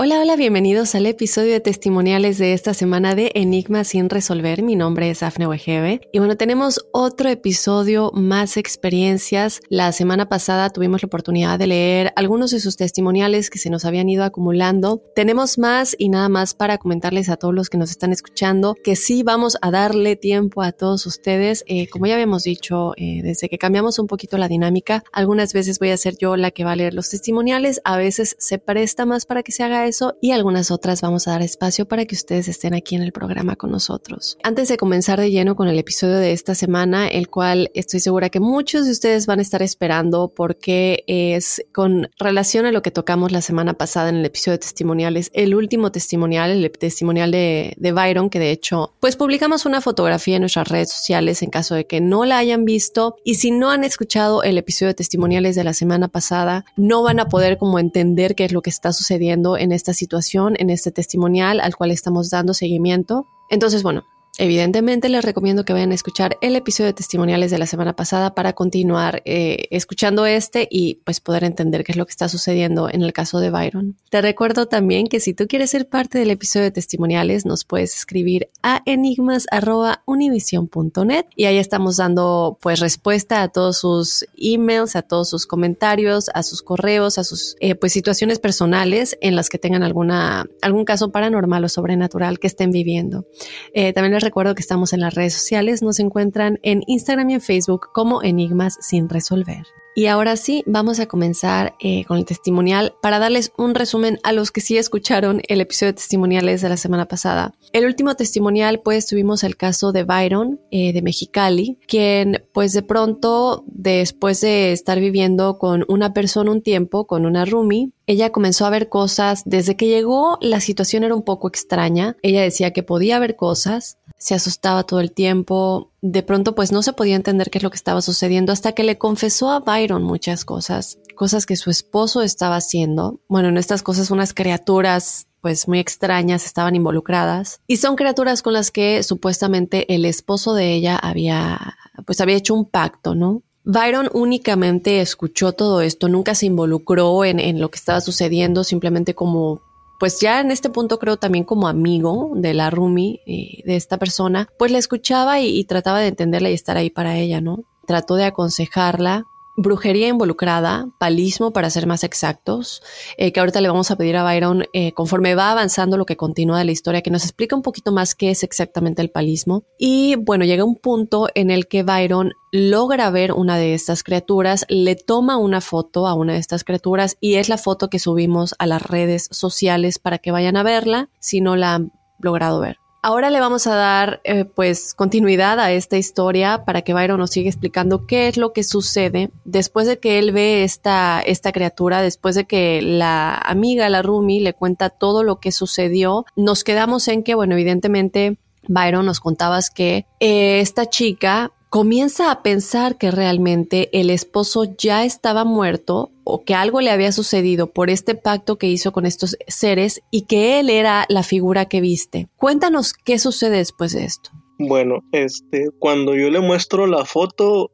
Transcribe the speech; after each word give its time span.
Hola, 0.00 0.20
hola, 0.20 0.36
bienvenidos 0.36 0.94
al 0.94 1.06
episodio 1.06 1.54
de 1.54 1.58
testimoniales 1.58 2.38
de 2.38 2.52
esta 2.52 2.72
semana 2.72 3.16
de 3.16 3.32
Enigma 3.34 3.82
sin 3.82 4.08
resolver. 4.08 4.62
Mi 4.62 4.76
nombre 4.76 5.10
es 5.10 5.24
Afne 5.24 5.48
Wegebe 5.48 6.02
y 6.12 6.20
bueno, 6.20 6.36
tenemos 6.36 6.86
otro 6.92 7.28
episodio 7.28 8.12
más 8.14 8.56
experiencias. 8.56 9.60
La 9.68 9.90
semana 9.90 10.28
pasada 10.28 10.70
tuvimos 10.70 11.02
la 11.02 11.06
oportunidad 11.06 11.58
de 11.58 11.66
leer 11.66 12.12
algunos 12.14 12.52
de 12.52 12.60
sus 12.60 12.76
testimoniales 12.76 13.50
que 13.50 13.58
se 13.58 13.70
nos 13.70 13.84
habían 13.84 14.08
ido 14.08 14.22
acumulando. 14.22 15.02
Tenemos 15.16 15.58
más 15.58 15.96
y 15.98 16.10
nada 16.10 16.28
más 16.28 16.54
para 16.54 16.78
comentarles 16.78 17.28
a 17.28 17.36
todos 17.36 17.52
los 17.52 17.68
que 17.68 17.76
nos 17.76 17.90
están 17.90 18.12
escuchando 18.12 18.76
que 18.84 18.94
sí 18.94 19.24
vamos 19.24 19.58
a 19.62 19.72
darle 19.72 20.14
tiempo 20.14 20.62
a 20.62 20.70
todos 20.70 21.06
ustedes. 21.06 21.64
Eh, 21.66 21.88
como 21.88 22.06
ya 22.06 22.14
habíamos 22.14 22.44
dicho, 22.44 22.92
eh, 22.98 23.22
desde 23.24 23.48
que 23.48 23.58
cambiamos 23.58 23.98
un 23.98 24.06
poquito 24.06 24.38
la 24.38 24.46
dinámica, 24.46 25.02
algunas 25.10 25.52
veces 25.52 25.80
voy 25.80 25.90
a 25.90 25.96
ser 25.96 26.16
yo 26.16 26.36
la 26.36 26.52
que 26.52 26.62
va 26.62 26.70
a 26.70 26.76
leer 26.76 26.94
los 26.94 27.10
testimoniales, 27.10 27.80
a 27.82 27.96
veces 27.96 28.36
se 28.38 28.60
presta 28.60 29.04
más 29.04 29.26
para 29.26 29.42
que 29.42 29.50
se 29.50 29.64
haga 29.64 29.87
eso 29.88 30.16
y 30.20 30.32
algunas 30.32 30.70
otras 30.70 31.00
vamos 31.00 31.26
a 31.26 31.32
dar 31.32 31.42
espacio 31.42 31.88
para 31.88 32.04
que 32.04 32.14
ustedes 32.14 32.48
estén 32.48 32.74
aquí 32.74 32.94
en 32.94 33.02
el 33.02 33.12
programa 33.12 33.56
con 33.56 33.70
nosotros. 33.70 34.38
Antes 34.42 34.68
de 34.68 34.76
comenzar 34.76 35.20
de 35.20 35.30
lleno 35.30 35.56
con 35.56 35.68
el 35.68 35.78
episodio 35.78 36.16
de 36.16 36.32
esta 36.32 36.54
semana, 36.54 37.08
el 37.08 37.28
cual 37.28 37.70
estoy 37.74 38.00
segura 38.00 38.30
que 38.30 38.40
muchos 38.40 38.86
de 38.86 38.92
ustedes 38.92 39.26
van 39.26 39.40
a 39.40 39.42
estar 39.42 39.62
esperando 39.62 40.32
porque 40.34 41.04
es 41.06 41.64
con 41.72 42.08
relación 42.18 42.66
a 42.66 42.72
lo 42.72 42.82
que 42.82 42.90
tocamos 42.90 43.32
la 43.32 43.40
semana 43.40 43.74
pasada 43.74 44.10
en 44.10 44.16
el 44.16 44.24
episodio 44.24 44.54
de 44.54 44.58
testimoniales, 44.58 45.30
el 45.34 45.54
último 45.54 45.90
testimonial, 45.90 46.50
el 46.50 46.70
testimonial 46.70 47.30
de, 47.30 47.74
de 47.76 47.92
Byron, 47.92 48.30
que 48.30 48.38
de 48.38 48.50
hecho, 48.50 48.94
pues 49.00 49.16
publicamos 49.16 49.66
una 49.66 49.80
fotografía 49.80 50.36
en 50.36 50.42
nuestras 50.42 50.68
redes 50.68 50.92
sociales 50.92 51.42
en 51.42 51.50
caso 51.50 51.74
de 51.74 51.86
que 51.86 52.00
no 52.00 52.24
la 52.24 52.38
hayan 52.38 52.64
visto 52.64 53.16
y 53.24 53.34
si 53.34 53.50
no 53.50 53.70
han 53.70 53.84
escuchado 53.84 54.42
el 54.42 54.58
episodio 54.58 54.88
de 54.88 54.94
testimoniales 54.94 55.56
de 55.56 55.64
la 55.64 55.74
semana 55.74 56.08
pasada, 56.08 56.64
no 56.76 57.02
van 57.02 57.20
a 57.20 57.28
poder 57.28 57.58
como 57.58 57.78
entender 57.78 58.34
qué 58.34 58.44
es 58.44 58.52
lo 58.52 58.62
que 58.62 58.70
está 58.70 58.92
sucediendo 58.92 59.56
en 59.56 59.72
esta 59.78 59.94
situación, 59.94 60.54
en 60.58 60.68
este 60.68 60.90
testimonial 60.92 61.60
al 61.60 61.74
cual 61.74 61.90
estamos 61.90 62.28
dando 62.28 62.52
seguimiento. 62.52 63.26
Entonces, 63.48 63.82
bueno, 63.82 64.04
Evidentemente 64.40 65.08
les 65.08 65.24
recomiendo 65.24 65.64
que 65.64 65.72
vayan 65.72 65.90
a 65.90 65.96
escuchar 65.96 66.38
el 66.40 66.54
episodio 66.54 66.86
de 66.86 66.92
testimoniales 66.92 67.50
de 67.50 67.58
la 67.58 67.66
semana 67.66 67.96
pasada 67.96 68.36
para 68.36 68.52
continuar 68.52 69.20
eh, 69.24 69.66
escuchando 69.72 70.26
este 70.26 70.68
y 70.70 71.00
pues 71.04 71.20
poder 71.20 71.42
entender 71.42 71.82
qué 71.82 71.90
es 71.90 71.98
lo 71.98 72.06
que 72.06 72.12
está 72.12 72.28
sucediendo 72.28 72.88
en 72.88 73.02
el 73.02 73.12
caso 73.12 73.40
de 73.40 73.50
Byron. 73.50 73.96
Te 74.10 74.22
recuerdo 74.22 74.66
también 74.66 75.08
que 75.08 75.18
si 75.18 75.34
tú 75.34 75.48
quieres 75.48 75.70
ser 75.70 75.88
parte 75.88 76.20
del 76.20 76.30
episodio 76.30 76.66
de 76.66 76.70
testimoniales 76.70 77.46
nos 77.46 77.64
puedes 77.64 77.96
escribir 77.96 78.48
a 78.62 78.80
enigmas.univision.net 78.86 81.26
y 81.34 81.46
ahí 81.46 81.58
estamos 81.58 81.96
dando 81.96 82.58
pues 82.62 82.78
respuesta 82.78 83.42
a 83.42 83.48
todos 83.48 83.78
sus 83.78 84.24
emails, 84.36 84.94
a 84.94 85.02
todos 85.02 85.30
sus 85.30 85.48
comentarios, 85.48 86.30
a 86.32 86.44
sus 86.44 86.62
correos, 86.62 87.18
a 87.18 87.24
sus 87.24 87.56
eh, 87.58 87.74
pues 87.74 87.92
situaciones 87.92 88.38
personales 88.38 89.18
en 89.20 89.34
las 89.34 89.48
que 89.48 89.58
tengan 89.58 89.82
alguna 89.82 90.46
algún 90.62 90.84
caso 90.84 91.10
paranormal 91.10 91.64
o 91.64 91.68
sobrenatural 91.68 92.38
que 92.38 92.46
estén 92.46 92.70
viviendo. 92.70 93.26
Eh, 93.74 93.92
también 93.92 94.14
les 94.14 94.27
recuerdo 94.28 94.54
que 94.54 94.60
estamos 94.60 94.92
en 94.92 95.00
las 95.00 95.14
redes 95.14 95.32
sociales, 95.32 95.82
nos 95.82 95.98
encuentran 96.00 96.58
en 96.62 96.82
Instagram 96.86 97.30
y 97.30 97.34
en 97.34 97.40
Facebook 97.40 97.88
como 97.94 98.22
Enigmas 98.22 98.76
sin 98.80 99.08
resolver. 99.08 99.66
Y 99.94 100.06
ahora 100.06 100.36
sí, 100.36 100.62
vamos 100.66 101.00
a 101.00 101.06
comenzar 101.06 101.74
eh, 101.80 102.04
con 102.04 102.18
el 102.18 102.24
testimonial 102.24 102.94
para 103.02 103.18
darles 103.18 103.52
un 103.56 103.74
resumen 103.74 104.20
a 104.22 104.32
los 104.32 104.52
que 104.52 104.60
sí 104.60 104.78
escucharon 104.78 105.42
el 105.48 105.60
episodio 105.60 105.92
de 105.92 105.96
testimoniales 105.96 106.60
de 106.62 106.68
la 106.68 106.76
semana 106.76 107.06
pasada. 107.06 107.52
El 107.72 107.84
último 107.84 108.14
testimonial, 108.14 108.80
pues 108.80 109.06
tuvimos 109.06 109.42
el 109.42 109.56
caso 109.56 109.90
de 109.90 110.04
Byron 110.04 110.60
eh, 110.70 110.92
de 110.92 111.02
Mexicali, 111.02 111.78
quien 111.88 112.44
pues 112.52 112.72
de 112.72 112.82
pronto, 112.82 113.64
después 113.66 114.40
de 114.40 114.72
estar 114.72 115.00
viviendo 115.00 115.58
con 115.58 115.84
una 115.88 116.12
persona 116.12 116.52
un 116.52 116.62
tiempo, 116.62 117.06
con 117.06 117.26
una 117.26 117.44
roomie, 117.44 117.90
ella 118.08 118.30
comenzó 118.30 118.64
a 118.64 118.70
ver 118.70 118.88
cosas. 118.88 119.42
Desde 119.44 119.76
que 119.76 119.86
llegó, 119.86 120.38
la 120.40 120.60
situación 120.60 121.04
era 121.04 121.14
un 121.14 121.22
poco 121.22 121.46
extraña. 121.46 122.16
Ella 122.22 122.40
decía 122.40 122.72
que 122.72 122.82
podía 122.82 123.18
ver 123.18 123.36
cosas, 123.36 123.98
se 124.16 124.34
asustaba 124.34 124.84
todo 124.84 125.00
el 125.00 125.12
tiempo. 125.12 125.92
De 126.00 126.22
pronto, 126.22 126.54
pues 126.54 126.70
no 126.70 126.82
se 126.82 126.92
podía 126.92 127.16
entender 127.16 127.50
qué 127.50 127.58
es 127.58 127.64
lo 127.64 127.70
que 127.70 127.76
estaba 127.76 128.02
sucediendo 128.02 128.52
hasta 128.52 128.72
que 128.72 128.84
le 128.84 128.98
confesó 128.98 129.50
a 129.50 129.60
Byron 129.60 130.04
muchas 130.04 130.44
cosas, 130.44 130.98
cosas 131.16 131.44
que 131.44 131.56
su 131.56 131.70
esposo 131.70 132.22
estaba 132.22 132.56
haciendo. 132.56 133.20
Bueno, 133.28 133.48
en 133.48 133.58
estas 133.58 133.82
cosas 133.82 134.10
unas 134.10 134.32
criaturas 134.32 135.26
pues 135.40 135.68
muy 135.68 135.78
extrañas 135.78 136.44
estaban 136.44 136.74
involucradas 136.74 137.60
y 137.68 137.76
son 137.76 137.94
criaturas 137.94 138.42
con 138.42 138.52
las 138.52 138.70
que 138.72 139.02
supuestamente 139.04 139.92
el 139.94 140.04
esposo 140.04 140.52
de 140.52 140.72
ella 140.72 140.96
había 140.96 141.76
pues 142.06 142.20
había 142.20 142.36
hecho 142.36 142.54
un 142.54 142.64
pacto, 142.64 143.14
¿no? 143.14 143.42
Byron 143.64 144.08
únicamente 144.14 145.00
escuchó 145.00 145.52
todo 145.52 145.80
esto, 145.80 146.08
nunca 146.08 146.34
se 146.34 146.46
involucró 146.46 147.24
en, 147.24 147.38
en 147.38 147.60
lo 147.60 147.70
que 147.70 147.76
estaba 147.76 148.00
sucediendo, 148.00 148.64
simplemente 148.64 149.14
como 149.14 149.60
pues 149.98 150.20
ya 150.20 150.40
en 150.40 150.50
este 150.50 150.70
punto 150.70 150.98
creo 150.98 151.16
también 151.16 151.44
como 151.44 151.68
amigo 151.68 152.30
de 152.34 152.54
la 152.54 152.70
Rumi, 152.70 153.20
eh, 153.26 153.62
de 153.64 153.76
esta 153.76 153.98
persona, 153.98 154.48
pues 154.58 154.70
la 154.70 154.78
escuchaba 154.78 155.40
y, 155.40 155.58
y, 155.58 155.64
trataba 155.64 156.00
de 156.00 156.08
entenderla 156.08 156.50
y 156.50 156.54
estar 156.54 156.76
ahí 156.76 156.88
para 156.88 157.16
ella, 157.16 157.40
¿no? 157.40 157.64
Trató 157.86 158.14
de 158.14 158.24
aconsejarla, 158.24 159.26
brujería 159.58 160.06
involucrada, 160.06 160.88
palismo 161.00 161.52
para 161.52 161.68
ser 161.68 161.88
más 161.88 162.04
exactos, 162.04 162.80
eh, 163.16 163.32
que 163.32 163.40
ahorita 163.40 163.60
le 163.60 163.68
vamos 163.68 163.90
a 163.90 163.96
pedir 163.96 164.16
a 164.16 164.22
Byron, 164.22 164.64
eh, 164.72 164.92
conforme 164.92 165.34
va 165.34 165.50
avanzando 165.50 165.96
lo 165.96 166.06
que 166.06 166.16
continúa 166.16 166.58
de 166.58 166.64
la 166.64 166.70
historia, 166.70 167.02
que 167.02 167.10
nos 167.10 167.24
explica 167.24 167.56
un 167.56 167.62
poquito 167.62 167.90
más 167.90 168.14
qué 168.14 168.30
es 168.30 168.44
exactamente 168.44 169.02
el 169.02 169.10
palismo. 169.10 169.64
Y 169.76 170.14
bueno, 170.14 170.44
llega 170.44 170.62
un 170.62 170.76
punto 170.76 171.28
en 171.34 171.50
el 171.50 171.66
que 171.66 171.82
Byron 171.82 172.34
logra 172.52 173.10
ver 173.10 173.32
una 173.32 173.56
de 173.56 173.74
estas 173.74 174.04
criaturas, 174.04 174.64
le 174.68 174.94
toma 174.94 175.36
una 175.36 175.60
foto 175.60 176.06
a 176.06 176.14
una 176.14 176.34
de 176.34 176.38
estas 176.38 176.62
criaturas 176.62 177.16
y 177.20 177.34
es 177.34 177.48
la 177.48 177.58
foto 177.58 177.90
que 177.90 177.98
subimos 177.98 178.54
a 178.60 178.66
las 178.68 178.82
redes 178.82 179.28
sociales 179.32 179.98
para 179.98 180.18
que 180.18 180.30
vayan 180.30 180.56
a 180.56 180.62
verla 180.62 181.10
si 181.18 181.40
no 181.40 181.56
la 181.56 181.74
han 181.74 181.92
logrado 182.20 182.60
ver. 182.60 182.78
Ahora 183.00 183.30
le 183.30 183.40
vamos 183.40 183.66
a 183.66 183.76
dar 183.76 184.20
eh, 184.24 184.44
pues 184.44 184.92
continuidad 184.92 185.60
a 185.60 185.70
esta 185.70 185.96
historia 185.96 186.64
para 186.64 186.82
que 186.82 186.94
Byron 186.94 187.20
nos 187.20 187.30
siga 187.30 187.48
explicando 187.48 188.06
qué 188.06 188.26
es 188.26 188.36
lo 188.36 188.52
que 188.52 188.64
sucede 188.64 189.30
después 189.44 189.86
de 189.86 189.98
que 189.98 190.18
él 190.18 190.32
ve 190.32 190.64
esta, 190.64 191.20
esta 191.20 191.52
criatura, 191.52 192.02
después 192.02 192.34
de 192.34 192.44
que 192.44 192.82
la 192.82 193.34
amiga, 193.34 193.88
la 193.88 194.02
Rumi, 194.02 194.40
le 194.40 194.52
cuenta 194.52 194.90
todo 194.90 195.22
lo 195.22 195.38
que 195.38 195.52
sucedió. 195.52 196.26
Nos 196.34 196.64
quedamos 196.64 197.06
en 197.06 197.22
que, 197.22 197.36
bueno, 197.36 197.54
evidentemente 197.54 198.36
Byron 198.66 199.06
nos 199.06 199.20
contabas 199.20 199.70
que 199.70 200.06
eh, 200.18 200.60
esta 200.60 200.86
chica 200.86 201.52
comienza 201.70 202.30
a 202.30 202.42
pensar 202.42 202.96
que 202.96 203.10
realmente 203.10 203.90
el 203.98 204.10
esposo 204.10 204.64
ya 204.76 205.04
estaba 205.04 205.44
muerto 205.44 206.10
o 206.30 206.44
que 206.44 206.54
algo 206.54 206.82
le 206.82 206.90
había 206.90 207.10
sucedido 207.10 207.72
por 207.72 207.88
este 207.88 208.14
pacto 208.14 208.58
que 208.58 208.66
hizo 208.66 208.92
con 208.92 209.06
estos 209.06 209.38
seres 209.46 210.02
y 210.10 210.26
que 210.26 210.60
él 210.60 210.68
era 210.68 211.06
la 211.08 211.22
figura 211.22 211.64
que 211.64 211.80
viste. 211.80 212.28
Cuéntanos 212.36 212.92
qué 212.92 213.18
sucede 213.18 213.56
después 213.56 213.94
de 213.94 214.04
esto. 214.04 214.30
Bueno, 214.58 215.00
este, 215.12 215.70
cuando 215.78 216.14
yo 216.14 216.28
le 216.28 216.40
muestro 216.40 216.86
la 216.86 217.06
foto, 217.06 217.70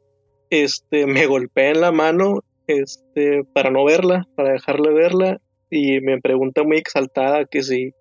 este, 0.49 1.05
me 1.05 1.25
golpea 1.25 1.71
en 1.71 1.81
la 1.81 1.91
mano, 1.91 2.43
este, 2.67 3.43
para 3.43 3.71
no 3.71 3.83
verla, 3.83 4.25
para 4.35 4.53
dejarle 4.53 4.93
verla, 4.93 5.41
y 5.69 5.99
me 5.99 6.21
pregunta 6.21 6.63
muy 6.63 6.77
exaltada 6.77 7.43
que 7.43 7.61
si, 7.61 7.91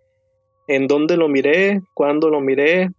en 0.68 0.86
dónde 0.86 1.16
lo 1.16 1.28
miré, 1.28 1.80
cuándo 1.94 2.30
lo 2.30 2.40
miré, 2.40 2.90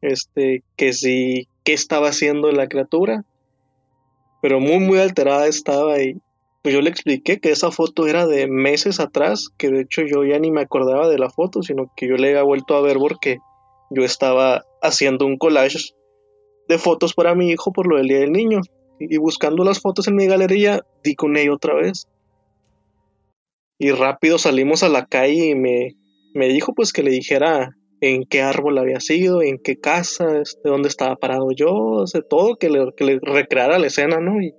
este, 0.00 0.64
que 0.76 0.92
si 0.92 1.46
qué 1.62 1.72
estaba 1.72 2.08
haciendo 2.08 2.50
la 2.50 2.66
criatura, 2.66 3.24
pero 4.42 4.58
muy 4.58 4.78
muy 4.80 4.98
alterada 4.98 5.46
estaba 5.46 6.00
y 6.02 6.20
pues 6.62 6.74
yo 6.74 6.82
le 6.82 6.90
expliqué 6.90 7.40
que 7.40 7.50
esa 7.50 7.70
foto 7.70 8.06
era 8.06 8.26
de 8.26 8.46
meses 8.46 9.00
atrás, 9.00 9.48
que 9.56 9.70
de 9.70 9.82
hecho 9.82 10.02
yo 10.02 10.24
ya 10.24 10.38
ni 10.38 10.50
me 10.50 10.60
acordaba 10.60 11.08
de 11.08 11.18
la 11.18 11.30
foto, 11.30 11.62
sino 11.62 11.90
que 11.96 12.06
yo 12.06 12.16
le 12.16 12.28
había 12.28 12.42
vuelto 12.42 12.76
a 12.76 12.82
ver 12.82 12.98
porque 12.98 13.38
yo 13.90 14.04
estaba 14.04 14.64
haciendo 14.82 15.26
un 15.26 15.38
collage 15.38 15.78
de 16.68 16.78
fotos 16.78 17.14
para 17.14 17.34
mi 17.34 17.50
hijo 17.50 17.72
por 17.72 17.88
lo 17.88 17.96
del 17.96 18.08
Día 18.08 18.18
del 18.20 18.32
Niño. 18.32 18.60
Y 18.98 19.16
buscando 19.16 19.64
las 19.64 19.80
fotos 19.80 20.08
en 20.08 20.16
mi 20.16 20.26
galería, 20.26 20.84
di 21.02 21.14
con 21.14 21.36
ella 21.38 21.54
otra 21.54 21.74
vez. 21.74 22.06
Y 23.78 23.92
rápido 23.92 24.36
salimos 24.36 24.82
a 24.82 24.90
la 24.90 25.06
calle 25.06 25.46
y 25.46 25.54
me, 25.54 25.96
me 26.34 26.48
dijo 26.48 26.74
pues 26.74 26.92
que 26.92 27.02
le 27.02 27.10
dijera 27.10 27.70
en 28.02 28.24
qué 28.24 28.42
árbol 28.42 28.76
había 28.76 29.00
sido, 29.00 29.40
en 29.40 29.58
qué 29.58 29.80
casa, 29.80 30.40
este, 30.42 30.68
dónde 30.68 30.88
estaba 30.88 31.16
parado 31.16 31.50
yo, 31.52 32.04
de 32.12 32.22
todo, 32.22 32.56
que 32.56 32.68
le, 32.68 32.92
que 32.94 33.04
le 33.04 33.18
recreara 33.22 33.78
la 33.78 33.86
escena, 33.86 34.20
¿no? 34.20 34.40
Y, 34.42 34.54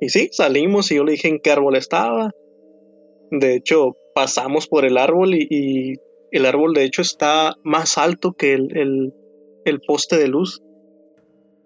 y 0.00 0.08
sí, 0.08 0.28
salimos 0.32 0.90
y 0.90 0.96
yo 0.96 1.04
le 1.04 1.12
dije 1.12 1.28
en 1.28 1.40
qué 1.40 1.50
árbol 1.50 1.76
estaba. 1.76 2.30
De 3.30 3.54
hecho, 3.54 3.96
pasamos 4.14 4.66
por 4.66 4.84
el 4.84 4.96
árbol 4.96 5.34
y, 5.34 5.96
el 6.32 6.46
árbol 6.46 6.74
de 6.74 6.84
hecho 6.84 7.02
está 7.02 7.56
más 7.64 7.98
alto 7.98 8.32
que 8.32 8.54
el, 8.54 9.12
el, 9.64 9.80
poste 9.86 10.16
de 10.16 10.28
luz. 10.28 10.62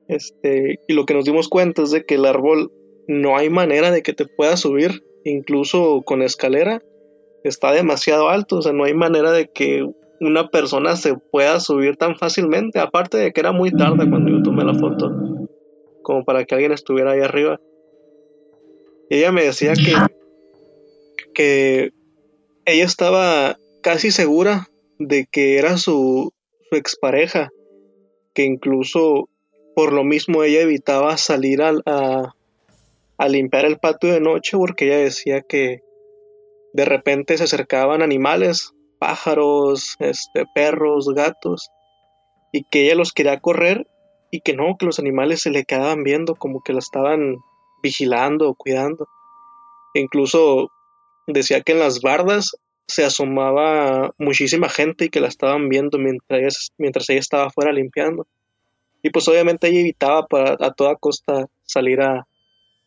Este, 0.09 0.81
y 0.89 0.95
lo 0.95 1.05
que 1.05 1.15
nos 1.15 1.27
dimos 1.27 1.49
cuenta 1.49 1.83
es 1.83 1.91
de 1.91 2.05
que 2.05 2.15
el 2.15 2.25
árbol 2.25 2.73
no 3.07 3.37
hay 3.37 3.51
manera 3.51 3.91
de 3.91 4.03
que 4.03 4.15
te 4.15 4.27
puedas 4.27 4.61
subir, 4.61 5.05
incluso 5.25 6.03
con 6.03 6.23
escalera, 6.23 6.83
está 7.45 7.73
demasiado 7.73 8.31
alto, 8.31 8.57
o 8.57 8.63
sea, 8.63 8.73
no 8.73 8.85
hay 8.85 8.95
manera 8.95 9.33
de 9.33 9.49
que 9.49 9.87
una 10.21 10.49
persona 10.49 10.97
se 10.97 11.15
pueda 11.15 11.61
subir 11.61 11.97
tan 11.97 12.17
fácilmente, 12.17 12.81
aparte 12.81 13.19
de 13.19 13.33
que 13.33 13.41
era 13.41 13.53
muy 13.53 13.71
tarde 13.71 14.09
cuando 14.09 14.31
yo 14.31 14.43
tomé 14.43 14.65
la 14.65 14.75
foto, 14.75 15.11
como 16.03 16.25
para 16.25 16.45
que 16.45 16.55
alguien 16.55 16.73
estuviera 16.73 17.13
ahí 17.13 17.21
arriba. 17.21 17.61
Ella 19.15 19.31
me 19.31 19.45
decía 19.45 19.75
que, 19.75 19.95
que 21.35 21.93
ella 22.65 22.85
estaba 22.85 23.57
casi 23.81 24.11
segura 24.11 24.69
de 24.99 25.29
que 25.31 25.57
era 25.57 25.77
su, 25.77 26.33
su 26.69 26.77
expareja, 26.77 27.51
que 28.35 28.43
incluso 28.43 29.29
por 29.77 29.93
lo 29.93 30.03
mismo 30.03 30.43
ella 30.43 30.63
evitaba 30.63 31.17
salir 31.17 31.63
a, 31.63 32.35
a 33.17 33.29
limpiar 33.29 33.67
el 33.67 33.79
patio 33.79 34.13
de 34.13 34.21
noche 34.21 34.57
porque 34.57 34.87
ella 34.87 34.99
decía 34.99 35.43
que 35.43 35.83
de 36.73 36.85
repente 36.85 37.39
se 37.39 37.45
acercaban 37.45 38.03
animales 38.03 38.73
pájaros, 38.99 39.95
este, 40.01 40.45
perros, 40.57 41.09
gatos, 41.15 41.71
y 42.51 42.65
que 42.65 42.87
ella 42.87 42.97
los 42.97 43.13
quería 43.13 43.39
correr 43.39 43.87
y 44.33 44.41
que 44.41 44.55
no, 44.55 44.77
que 44.77 44.87
los 44.87 44.99
animales 44.99 45.41
se 45.41 45.51
le 45.51 45.65
quedaban 45.65 46.03
viendo 46.03 46.35
como 46.35 46.65
que 46.65 46.73
la 46.73 46.81
estaban 46.81 47.37
vigilando 47.85 48.55
cuidando. 48.55 49.07
Incluso 49.93 50.71
decía 51.27 51.61
que 51.61 51.73
en 51.73 51.79
las 51.79 52.01
bardas 52.01 52.57
se 52.89 53.05
asomaba 53.05 54.15
muchísima 54.19 54.69
gente 54.69 55.05
y 55.05 55.09
que 55.11 55.21
la 55.21 55.29
estaban 55.29 55.69
viendo 55.69 55.99
mientras 55.99 57.09
ella, 57.09 57.21
estaba 57.21 57.47
afuera 57.47 57.73
limpiando. 57.73 58.27
Y 59.03 59.11
pues 59.11 59.29
obviamente 59.29 59.69
ella 59.69 59.81
evitaba 59.81 60.27
a 60.61 60.73
toda 60.73 60.97
costa 60.97 61.47
salir 61.65 62.01
a, 62.01 62.27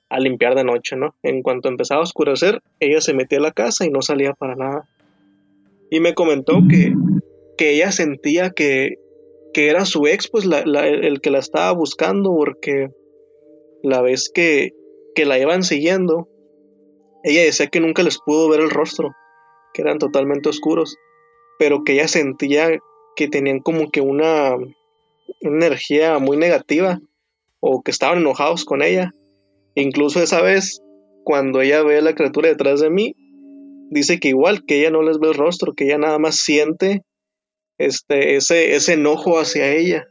a 0.10 0.20
limpiar 0.20 0.56
de 0.56 0.64
noche, 0.64 0.96
¿no? 0.96 1.16
En 1.22 1.44
cuanto 1.44 1.70
empezaba 1.70 2.02
a 2.02 2.04
oscurecer, 2.04 2.62
ella 2.80 3.02
se 3.02 3.14
metía 3.14 3.38
a 3.38 3.42
la 3.42 3.52
casa 3.52 3.86
y 3.86 3.92
no 3.92 4.02
salía 4.02 4.34
para 4.34 4.56
nada. 4.56 4.90
Y 5.92 6.00
me 6.00 6.16
comentó 6.16 6.60
que, 6.70 6.94
que 7.56 7.76
ella 7.76 7.92
sentía 7.92 8.50
que, 8.50 8.96
que 9.54 9.70
era 9.70 9.86
su 9.86 10.08
ex, 10.08 10.28
pues 10.28 10.46
el 10.46 11.22
que 11.22 11.32
la 11.32 11.40
estaba 11.40 11.72
buscando, 11.72 12.36
porque 12.36 12.90
la 13.84 14.02
vez 14.02 14.30
que, 14.34 14.74
que 15.18 15.26
la 15.26 15.40
iban 15.40 15.64
siguiendo, 15.64 16.30
ella 17.24 17.42
decía 17.42 17.66
que 17.66 17.80
nunca 17.80 18.04
les 18.04 18.20
pudo 18.20 18.48
ver 18.50 18.60
el 18.60 18.70
rostro, 18.70 19.16
que 19.74 19.82
eran 19.82 19.98
totalmente 19.98 20.48
oscuros, 20.48 20.96
pero 21.58 21.84
que 21.84 21.94
ella 21.94 22.08
sentía 22.08 22.78
que 23.16 23.28
tenían 23.28 23.62
como 23.62 23.90
que 23.90 24.00
una, 24.00 24.56
energía 25.40 26.20
muy 26.20 26.38
negativa 26.38 27.00
o 27.60 27.82
que 27.82 27.90
estaban 27.90 28.20
enojados 28.20 28.64
con 28.64 28.84
ella. 28.84 29.10
Incluso 29.74 30.22
esa 30.22 30.40
vez, 30.40 30.84
cuando 31.24 31.62
ella 31.62 31.82
ve 31.82 31.98
a 31.98 32.02
la 32.02 32.14
criatura 32.14 32.50
detrás 32.50 32.80
de 32.80 32.92
mí, 32.92 33.16
dice 33.90 34.20
que 34.20 34.28
igual, 34.28 34.66
que 34.68 34.82
ella 34.82 34.92
no 34.92 35.02
les 35.02 35.18
ve 35.18 35.30
el 35.30 35.34
rostro, 35.34 35.74
que 35.74 35.86
ella 35.86 35.98
nada 35.98 36.20
más 36.20 36.36
siente 36.36 37.02
este, 37.80 38.36
ese, 38.36 38.76
ese 38.76 38.94
enojo 38.94 39.40
hacia 39.40 39.74
ella 39.74 40.06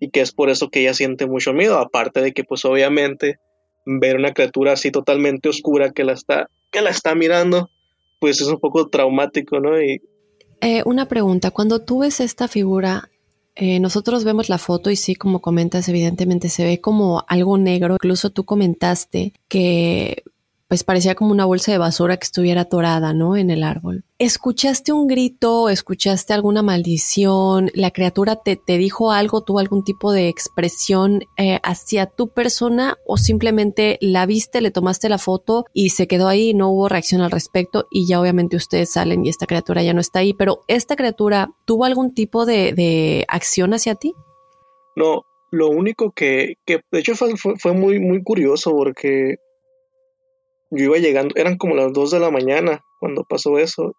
y 0.00 0.10
que 0.10 0.20
es 0.20 0.32
por 0.32 0.50
eso 0.50 0.68
que 0.68 0.80
ella 0.80 0.92
siente 0.92 1.24
mucho 1.24 1.54
miedo, 1.54 1.78
aparte 1.78 2.20
de 2.20 2.32
que 2.32 2.44
pues 2.44 2.66
obviamente 2.66 3.38
ver 3.84 4.16
una 4.16 4.32
criatura 4.32 4.72
así 4.72 4.90
totalmente 4.90 5.48
oscura 5.48 5.90
que 5.90 6.04
la 6.04 6.12
está, 6.12 6.48
que 6.70 6.80
la 6.80 6.90
está 6.90 7.14
mirando, 7.14 7.70
pues 8.18 8.40
es 8.40 8.48
un 8.48 8.58
poco 8.58 8.88
traumático, 8.88 9.60
¿no? 9.60 9.80
Y, 9.80 10.00
eh, 10.60 10.82
una 10.86 11.06
pregunta, 11.06 11.50
cuando 11.50 11.82
tú 11.82 12.00
ves 12.00 12.20
esta 12.20 12.48
figura, 12.48 13.10
eh, 13.56 13.78
nosotros 13.80 14.24
vemos 14.24 14.48
la 14.48 14.58
foto 14.58 14.90
y 14.90 14.96
sí, 14.96 15.14
como 15.14 15.40
comentas, 15.40 15.88
evidentemente 15.88 16.48
se 16.48 16.64
ve 16.64 16.80
como 16.80 17.24
algo 17.28 17.58
negro. 17.58 17.94
Incluso 17.94 18.30
tú 18.30 18.44
comentaste 18.44 19.32
que 19.48 20.24
pues 20.68 20.82
parecía 20.84 21.14
como 21.14 21.30
una 21.30 21.44
bolsa 21.44 21.72
de 21.72 21.78
basura 21.78 22.16
que 22.16 22.24
estuviera 22.24 22.62
atorada, 22.62 23.12
¿no? 23.12 23.36
En 23.36 23.50
el 23.50 23.62
árbol. 23.62 24.04
¿Escuchaste 24.18 24.92
un 24.92 25.06
grito? 25.06 25.68
¿Escuchaste 25.68 26.32
alguna 26.32 26.62
maldición? 26.62 27.70
¿La 27.74 27.90
criatura 27.90 28.36
te, 28.36 28.56
te 28.56 28.78
dijo 28.78 29.12
algo? 29.12 29.42
¿Tuvo 29.42 29.58
algún 29.58 29.84
tipo 29.84 30.12
de 30.12 30.28
expresión 30.28 31.24
eh, 31.36 31.60
hacia 31.62 32.06
tu 32.06 32.28
persona? 32.28 32.96
¿O 33.06 33.18
simplemente 33.18 33.98
la 34.00 34.24
viste, 34.26 34.60
le 34.60 34.70
tomaste 34.70 35.08
la 35.08 35.18
foto 35.18 35.66
y 35.72 35.90
se 35.90 36.06
quedó 36.06 36.28
ahí, 36.28 36.54
no 36.54 36.70
hubo 36.70 36.88
reacción 36.88 37.20
al 37.20 37.30
respecto 37.30 37.86
y 37.90 38.08
ya 38.08 38.20
obviamente 38.20 38.56
ustedes 38.56 38.92
salen 38.92 39.24
y 39.24 39.28
esta 39.28 39.46
criatura 39.46 39.82
ya 39.82 39.92
no 39.92 40.00
está 40.00 40.20
ahí? 40.20 40.32
Pero 40.32 40.62
¿esta 40.66 40.96
criatura 40.96 41.50
tuvo 41.66 41.84
algún 41.84 42.14
tipo 42.14 42.46
de, 42.46 42.72
de 42.72 43.24
acción 43.28 43.74
hacia 43.74 43.96
ti? 43.96 44.14
No, 44.96 45.24
lo 45.54 45.68
único 45.68 46.12
que, 46.12 46.56
que 46.66 46.80
de 46.90 46.98
hecho 46.98 47.14
fue, 47.14 47.34
fue, 47.36 47.72
muy, 47.72 48.00
muy 48.00 48.22
curioso 48.22 48.72
porque 48.72 49.36
yo 50.70 50.84
iba 50.84 50.98
llegando, 50.98 51.34
eran 51.36 51.56
como 51.56 51.74
las 51.74 51.92
2 51.92 52.10
de 52.10 52.20
la 52.20 52.30
mañana 52.30 52.84
cuando 53.00 53.24
pasó 53.24 53.58
eso. 53.58 53.94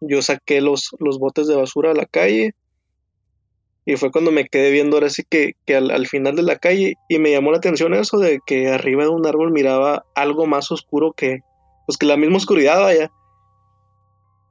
Yo 0.00 0.20
saqué 0.22 0.60
los, 0.60 0.90
los 0.98 1.18
botes 1.18 1.46
de 1.46 1.56
basura 1.56 1.90
a 1.90 1.94
la 1.94 2.06
calle 2.06 2.54
y 3.88 3.96
fue 3.96 4.10
cuando 4.10 4.32
me 4.32 4.46
quedé 4.46 4.72
viendo 4.72 4.96
ahora 4.96 5.08
sí 5.10 5.22
que, 5.28 5.52
que 5.64 5.76
al, 5.76 6.06
final 6.08 6.34
de 6.34 6.42
la 6.42 6.56
calle 6.56 6.94
y 7.08 7.18
me 7.20 7.30
llamó 7.30 7.52
la 7.52 7.58
atención 7.58 7.94
eso 7.94 8.18
de 8.18 8.40
que 8.44 8.68
arriba 8.68 9.04
de 9.04 9.10
un 9.10 9.24
árbol 9.24 9.52
miraba 9.52 10.04
algo 10.16 10.46
más 10.46 10.72
oscuro 10.72 11.12
que, 11.12 11.40
pues 11.86 11.96
que 11.96 12.06
la 12.06 12.16
misma 12.16 12.38
oscuridad 12.38 12.80
vaya. 12.80 13.12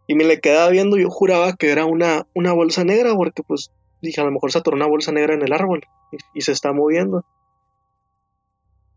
Y 0.08 0.16
me 0.16 0.24
le 0.24 0.40
quedaba 0.40 0.70
viendo, 0.70 0.98
yo 0.98 1.10
juraba 1.10 1.54
que 1.54 1.70
era 1.70 1.86
una, 1.86 2.26
una 2.34 2.54
bolsa 2.54 2.86
negra 2.86 3.14
porque 3.14 3.44
pues 3.44 3.72
dije 4.02 4.22
a 4.22 4.24
lo 4.24 4.32
mejor 4.32 4.54
se 4.54 4.60
atoró 4.60 4.78
una 4.78 4.88
bolsa 4.88 5.12
negra 5.12 5.34
en 5.34 5.42
el 5.42 5.52
árbol 5.52 5.82
y 6.34 6.42
se 6.42 6.54
está 6.54 6.72
moviendo 6.72 7.26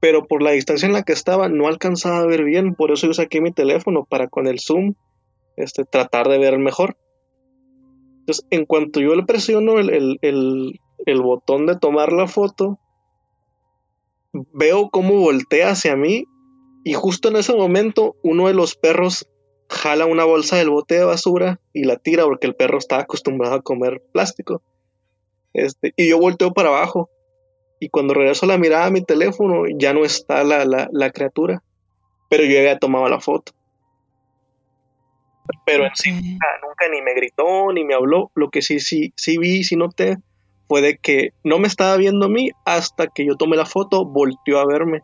pero 0.00 0.26
por 0.26 0.42
la 0.42 0.52
distancia 0.52 0.86
en 0.86 0.92
la 0.92 1.02
que 1.02 1.12
estaba 1.12 1.48
no 1.48 1.66
alcanzaba 1.66 2.18
a 2.18 2.26
ver 2.26 2.44
bien, 2.44 2.74
por 2.74 2.90
eso 2.90 3.06
yo 3.06 3.14
saqué 3.14 3.40
mi 3.40 3.52
teléfono 3.52 4.04
para 4.04 4.28
con 4.28 4.46
el 4.46 4.60
zoom 4.60 4.94
este, 5.56 5.84
tratar 5.84 6.28
de 6.28 6.38
ver 6.38 6.58
mejor. 6.58 6.96
Entonces, 8.20 8.46
en 8.50 8.64
cuanto 8.64 9.00
yo 9.00 9.14
le 9.16 9.24
presiono 9.24 9.78
el, 9.78 11.20
botón 11.22 11.66
de 11.66 11.76
tomar 11.76 12.12
la 12.12 12.28
foto, 12.28 12.78
veo 14.52 14.90
cómo 14.90 15.14
voltea 15.14 15.70
hacia 15.70 15.96
mí 15.96 16.24
y 16.84 16.92
justo 16.92 17.28
en 17.28 17.36
ese 17.36 17.54
momento 17.54 18.16
uno 18.22 18.46
de 18.46 18.54
los 18.54 18.76
perros 18.76 19.26
jala 19.68 20.06
una 20.06 20.24
bolsa 20.24 20.56
del 20.56 20.70
bote 20.70 20.94
de 20.94 21.04
basura 21.04 21.60
y 21.72 21.84
la 21.84 21.96
tira 21.96 22.24
porque 22.24 22.46
el 22.46 22.54
perro 22.54 22.78
está 22.78 23.00
acostumbrado 23.00 23.56
a 23.56 23.62
comer 23.62 24.02
plástico. 24.12 24.62
Este, 25.54 25.92
y 25.96 26.08
yo 26.08 26.18
volteo 26.18 26.52
para 26.52 26.68
abajo 26.68 27.10
y 27.80 27.88
cuando 27.88 28.14
regreso 28.14 28.46
la 28.46 28.58
mirada 28.58 28.86
a 28.86 28.90
mi 28.90 29.02
teléfono 29.02 29.64
ya 29.78 29.92
no 29.92 30.04
está 30.04 30.42
la, 30.44 30.64
la, 30.64 31.10
criatura, 31.10 31.62
pero 32.28 32.44
yo 32.44 32.58
había 32.58 32.78
tomado 32.78 33.08
la 33.08 33.20
foto. 33.20 33.52
Pero 35.64 35.84
en 35.84 35.94
sí 35.94 36.10
nunca, 36.12 36.88
ni 36.90 37.00
me 37.02 37.14
gritó 37.14 37.72
ni 37.72 37.84
me 37.84 37.94
habló. 37.94 38.30
Lo 38.34 38.50
que 38.50 38.62
sí, 38.62 38.80
sí, 38.80 39.12
sí 39.16 39.38
vi, 39.38 39.64
sí 39.64 39.76
noté 39.76 40.18
fue 40.68 40.82
de 40.82 40.98
que 40.98 41.30
no 41.44 41.58
me 41.58 41.68
estaba 41.68 41.96
viendo 41.96 42.26
a 42.26 42.28
mí 42.28 42.50
hasta 42.64 43.06
que 43.06 43.24
yo 43.26 43.36
tomé 43.36 43.56
la 43.56 43.64
foto, 43.64 44.04
volteó 44.04 44.58
a 44.58 44.66
verme. 44.66 45.00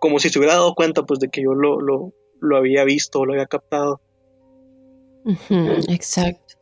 Como 0.00 0.18
si 0.18 0.30
se 0.30 0.38
hubiera 0.38 0.54
dado 0.54 0.74
cuenta 0.74 1.02
pues 1.02 1.20
de 1.20 1.28
que 1.28 1.42
yo 1.42 1.52
lo, 1.54 1.80
lo, 1.80 2.12
lo 2.40 2.56
había 2.56 2.84
visto 2.84 3.24
lo 3.24 3.34
había 3.34 3.46
captado. 3.46 4.00
exacto. 5.88 6.54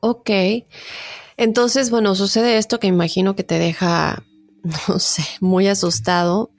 Ok. 0.00 0.30
Entonces, 1.36 1.90
bueno, 1.90 2.14
sucede 2.14 2.58
esto 2.58 2.80
que 2.80 2.88
imagino 2.88 3.34
que 3.34 3.44
te 3.44 3.58
deja 3.58 4.24
no 4.88 4.98
sé, 4.98 5.22
muy 5.40 5.68
asustado, 5.68 6.50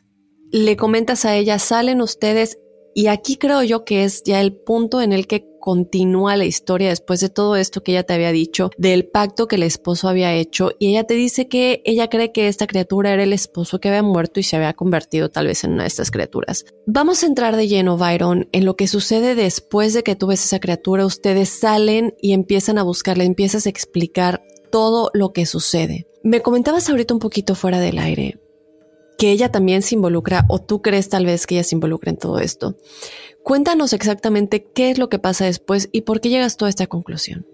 le 0.52 0.78
comentas 0.78 1.26
a 1.26 1.36
ella, 1.36 1.60
salen 1.60 2.02
ustedes 2.02 2.60
y 2.94 3.08
aquí 3.08 3.38
creo 3.38 3.64
yo 3.64 3.86
que 3.86 4.04
es 4.04 4.24
ya 4.24 4.40
el 4.40 4.54
punto 4.54 5.02
en 5.02 5.14
el 5.14 5.26
que 5.26 5.48
continúa 5.60 6.36
la 6.36 6.46
historia 6.46 6.90
después 6.90 7.22
de 7.22 7.30
todo 7.30 7.56
esto 7.56 7.82
que 7.82 7.94
ella 7.94 8.04
te 8.04 8.14
había 8.14 8.32
dicho, 8.34 8.70
del 8.78 9.08
pacto 9.08 9.48
que 9.48 9.56
el 9.56 9.64
esposo 9.64 10.10
había 10.10 10.34
hecho, 10.34 10.72
y 10.78 10.90
ella 10.90 11.06
te 11.06 11.14
dice 11.14 11.48
que 11.48 11.82
ella 11.86 12.10
cree 12.10 12.34
que 12.34 12.50
esta 12.50 12.68
criatura 12.68 13.14
era 13.14 13.24
el 13.24 13.32
esposo 13.32 13.80
que 13.80 13.88
había 13.88 14.04
muerto 14.04 14.42
y 14.42 14.44
se 14.44 14.58
había 14.58 14.74
convertido 14.74 15.32
tal 15.32 15.48
vez 15.48 15.64
en 15.64 15.72
una 15.72 15.84
de 15.84 15.88
estas 15.88 16.12
criaturas. 16.12 16.66
Vamos 16.86 17.24
a 17.24 17.28
entrar 17.28 17.56
de 17.56 17.70
lleno, 17.70 17.98
Byron, 17.98 18.50
en 18.52 18.66
lo 18.66 18.76
que 18.76 18.88
sucede 18.88 19.36
después 19.36 19.94
de 19.94 20.04
que 20.04 20.18
tú 20.18 20.28
ves 20.28 20.44
esa 20.44 20.60
criatura, 20.60 21.06
ustedes 21.06 21.48
salen 21.48 22.14
y 22.22 22.34
empiezan 22.34 22.78
a 22.78 22.84
buscarla, 22.84 23.24
empiezas 23.24 23.66
a 23.66 23.70
explicar 23.70 24.44
todo 24.70 25.12
lo 25.14 25.32
que 25.32 25.46
sucede. 25.46 26.08
Me 26.24 26.42
comentabas 26.42 26.90
ahorita 26.90 27.14
un 27.14 27.20
poquito 27.20 27.56
fuera 27.56 27.80
del 27.80 28.00
aire 28.00 28.40
que 29.18 29.32
ella 29.32 29.52
también 29.52 29.82
se 29.82 29.96
involucra 29.96 30.46
o 30.50 30.60
tú 30.60 30.82
crees 30.82 31.10
tal 31.10 31.26
vez 31.26 31.48
que 31.48 31.56
ella 31.56 31.64
se 31.64 31.76
involucra 31.76 32.12
en 32.12 32.18
todo 32.18 32.40
esto. 32.40 32.76
Cuéntanos 33.44 33.94
exactamente 33.94 34.66
qué 34.66 34.90
es 34.90 34.98
lo 34.98 35.10
que 35.10 35.20
pasa 35.20 35.46
después 35.46 35.90
y 35.92 36.02
por 36.02 36.22
qué 36.22 36.30
llegas 36.30 36.58
tú 36.58 36.66
a 36.66 36.70
esta 36.70 36.88
conclusión. 36.88 37.46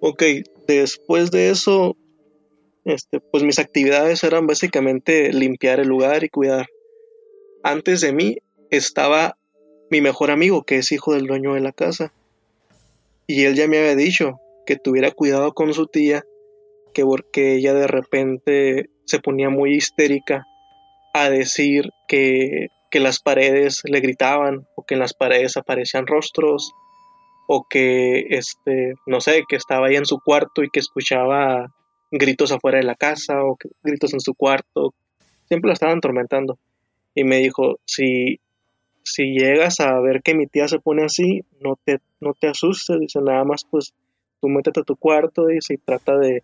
Ok, 0.00 0.22
después 0.66 1.30
de 1.30 1.50
eso, 1.50 1.96
este, 2.84 3.20
pues 3.20 3.42
mis 3.42 3.58
actividades 3.58 4.22
eran 4.24 4.46
básicamente 4.46 5.32
limpiar 5.32 5.80
el 5.80 5.88
lugar 5.88 6.22
y 6.22 6.28
cuidar. 6.28 6.66
Antes 7.62 8.00
de 8.00 8.12
mí 8.12 8.38
estaba 8.70 9.38
mi 9.90 10.00
mejor 10.00 10.30
amigo, 10.30 10.64
que 10.64 10.76
es 10.76 10.92
hijo 10.92 11.14
del 11.14 11.26
dueño 11.26 11.54
de 11.54 11.60
la 11.60 11.72
casa. 11.72 12.12
Y 13.26 13.44
él 13.44 13.54
ya 13.54 13.66
me 13.66 13.78
había 13.78 13.96
dicho 13.96 14.38
que 14.66 14.76
tuviera 14.76 15.10
cuidado 15.10 15.54
con 15.54 15.72
su 15.74 15.86
tía, 15.86 16.24
que 16.96 17.04
porque 17.04 17.56
ella 17.56 17.74
de 17.74 17.86
repente 17.86 18.88
se 19.04 19.18
ponía 19.18 19.50
muy 19.50 19.74
histérica 19.74 20.46
a 21.12 21.28
decir 21.28 21.90
que, 22.08 22.68
que 22.90 23.00
las 23.00 23.20
paredes 23.20 23.82
le 23.84 24.00
gritaban 24.00 24.66
o 24.76 24.86
que 24.86 24.94
en 24.94 25.00
las 25.00 25.12
paredes 25.12 25.58
aparecían 25.58 26.06
rostros 26.06 26.72
o 27.48 27.66
que 27.68 28.24
este 28.30 28.94
no 29.06 29.20
sé 29.20 29.42
que 29.46 29.56
estaba 29.56 29.88
ahí 29.88 29.96
en 29.96 30.06
su 30.06 30.20
cuarto 30.20 30.62
y 30.62 30.70
que 30.70 30.80
escuchaba 30.80 31.66
gritos 32.10 32.50
afuera 32.50 32.78
de 32.78 32.84
la 32.84 32.94
casa 32.94 33.44
o 33.44 33.58
gritos 33.82 34.14
en 34.14 34.20
su 34.20 34.32
cuarto. 34.32 34.94
Siempre 35.48 35.68
la 35.68 35.74
estaban 35.74 35.98
atormentando. 35.98 36.58
Y 37.14 37.24
me 37.24 37.36
dijo 37.36 37.78
si 37.84 38.40
si 39.02 39.38
llegas 39.38 39.80
a 39.80 40.00
ver 40.00 40.22
que 40.22 40.34
mi 40.34 40.46
tía 40.46 40.66
se 40.66 40.78
pone 40.78 41.04
así 41.04 41.42
no 41.60 41.78
te 41.84 41.98
no 42.20 42.32
te 42.32 42.48
asustes 42.48 42.98
dice 42.98 43.20
nada 43.20 43.44
más 43.44 43.66
pues 43.70 43.92
tú 44.40 44.48
métete 44.48 44.80
a 44.80 44.84
tu 44.84 44.96
cuarto 44.96 45.44
dice, 45.44 45.74
y 45.74 45.76
trata 45.76 46.16
de 46.16 46.42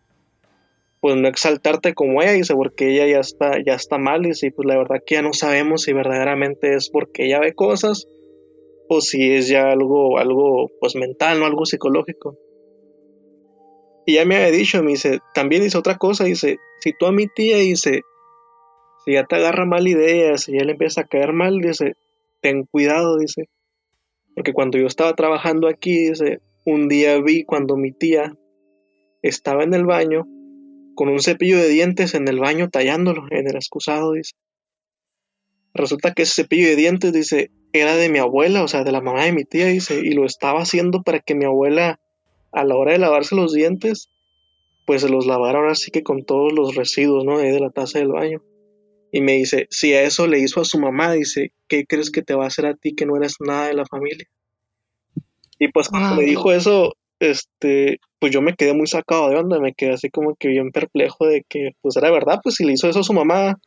pues 1.03 1.17
no 1.17 1.27
exaltarte 1.27 1.95
como 1.95 2.23
ella, 2.23 2.31
dice, 2.31 2.55
porque 2.55 2.91
ella 2.91 3.09
ya 3.09 3.19
está, 3.19 3.61
ya 3.67 3.75
está 3.75 3.99
mal, 3.99 4.23
dice, 4.23 4.53
pues 4.53 4.69
la 4.69 4.79
verdad 4.79 5.03
que 5.05 5.17
ya 5.17 5.23
no 5.23 5.33
sabemos 5.33 5.83
si 5.83 5.93
verdaderamente 5.93 6.75
es 6.77 6.91
porque 6.91 7.27
ella 7.27 7.41
ve 7.41 7.55
cosas 7.55 8.07
o 8.89 9.01
si 9.01 9.33
es 9.33 9.49
ya 9.49 9.73
algo, 9.73 10.19
algo 10.19 10.69
pues 10.79 10.95
mental, 10.95 11.41
no 11.41 11.47
algo 11.47 11.67
psicológico. 11.67 12.39
Y 14.07 14.15
ya 14.15 14.25
me 14.25 14.37
había 14.37 14.53
dicho, 14.53 14.81
me 14.85 14.93
dice, 14.93 15.19
también 15.35 15.65
dice 15.65 15.77
otra 15.77 15.99
cosa, 15.99 16.23
dice, 16.23 16.59
si 16.79 16.93
tú 16.97 17.07
a 17.07 17.13
mi 17.13 17.27
tía, 17.27 17.57
dice, 17.57 18.03
si 19.05 19.15
ya 19.15 19.25
te 19.25 19.35
agarra 19.35 19.67
mal 19.67 19.89
ideas, 19.89 20.43
si 20.43 20.53
ya 20.53 20.63
le 20.63 20.73
empieza 20.73 21.01
a 21.01 21.09
caer 21.09 21.33
mal, 21.33 21.59
dice, 21.59 21.95
ten 22.41 22.65
cuidado, 22.71 23.19
dice. 23.19 23.49
Porque 24.37 24.53
cuando 24.53 24.79
yo 24.79 24.87
estaba 24.87 25.15
trabajando 25.17 25.67
aquí, 25.67 26.11
dice, 26.11 26.39
un 26.65 26.87
día 26.87 27.21
vi 27.21 27.43
cuando 27.43 27.77
mi 27.77 27.91
tía 27.91 28.37
estaba 29.21 29.65
en 29.65 29.75
el 29.75 29.85
baño 29.85 30.29
con 30.95 31.09
un 31.09 31.21
cepillo 31.21 31.59
de 31.59 31.69
dientes 31.69 32.15
en 32.15 32.29
el 32.29 32.39
baño 32.39 32.69
tallándolo 32.71 33.27
en 33.31 33.49
el 33.49 33.57
excusado, 33.57 34.13
dice. 34.13 34.33
Resulta 35.75 36.13
que 36.13 36.23
ese 36.23 36.43
cepillo 36.43 36.69
de 36.69 36.77
dientes, 36.77 37.13
dice, 37.13 37.51
era 37.73 37.97
de 37.97 38.09
mi 38.09 38.19
abuela, 38.19 38.63
o 38.63 38.69
sea, 38.69 38.85
de 38.85 38.93
la 38.93 39.01
mamá 39.01 39.25
de 39.25 39.33
mi 39.33 39.45
tía, 39.45 39.67
dice, 39.67 40.01
y 40.03 40.13
lo 40.13 40.27
estaba 40.27 40.61
haciendo 40.61 41.03
para 41.03 41.21
que 41.21 41.35
mi 41.35 41.45
abuela, 41.45 42.01
a 42.53 42.65
la 42.65 42.77
hora 42.77 42.93
de 42.93 42.99
lavarse 42.99 43.35
los 43.35 43.55
dientes, 43.55 44.11
pues 44.87 45.03
se 45.03 45.09
los 45.09 45.27
lavara 45.27 45.59
ahora 45.59 45.75
sí 45.75 45.91
que 45.91 46.03
con 46.03 46.25
todos 46.25 46.53
los 46.53 46.75
residuos, 46.75 47.25
¿no? 47.25 47.39
De 47.39 47.59
la 47.59 47.71
taza 47.71 47.99
del 47.99 48.09
baño. 48.09 48.43
Y 49.11 49.21
me 49.21 49.33
dice, 49.33 49.67
si 49.71 49.93
a 49.95 50.03
eso 50.03 50.27
le 50.27 50.39
hizo 50.39 50.61
a 50.61 50.65
su 50.65 50.79
mamá, 50.79 51.13
dice, 51.13 51.53
¿qué 51.69 51.87
crees 51.87 52.11
que 52.11 52.23
te 52.23 52.35
va 52.35 52.45
a 52.45 52.49
hacer 52.49 52.67
a 52.67 52.75
ti 52.75 52.95
que 52.95 53.07
no 53.07 53.17
eres 53.17 53.37
nada 53.41 53.69
de 53.69 53.75
la 53.75 53.87
familia? 53.87 54.27
Y 55.59 55.69
pues 55.69 55.89
cuando 55.89 56.17
me 56.17 56.25
dijo 56.25 56.53
eso, 56.53 56.95
este, 57.23 58.01
pues 58.19 58.33
yo 58.33 58.43
me 58.43 58.55
quedé 58.55 58.75
muy 58.75 58.89
sacado 58.89 59.29
de 59.29 59.37
onda, 59.37 59.61
me 59.61 59.75
quedé 59.75 59.93
así 59.93 60.11
como 60.11 60.35
que 60.35 60.49
bien 60.49 60.73
perplejo 60.73 61.25
de 61.25 61.45
que, 61.49 61.71
pues 61.81 61.97
era 61.97 62.11
verdad, 62.11 62.41
pues 62.43 62.57
si 62.57 62.65
le 62.65 62.73
hizo 62.73 62.89
eso 62.89 62.99
a 62.99 63.05
su 63.05 63.13
mamá, 63.13 63.61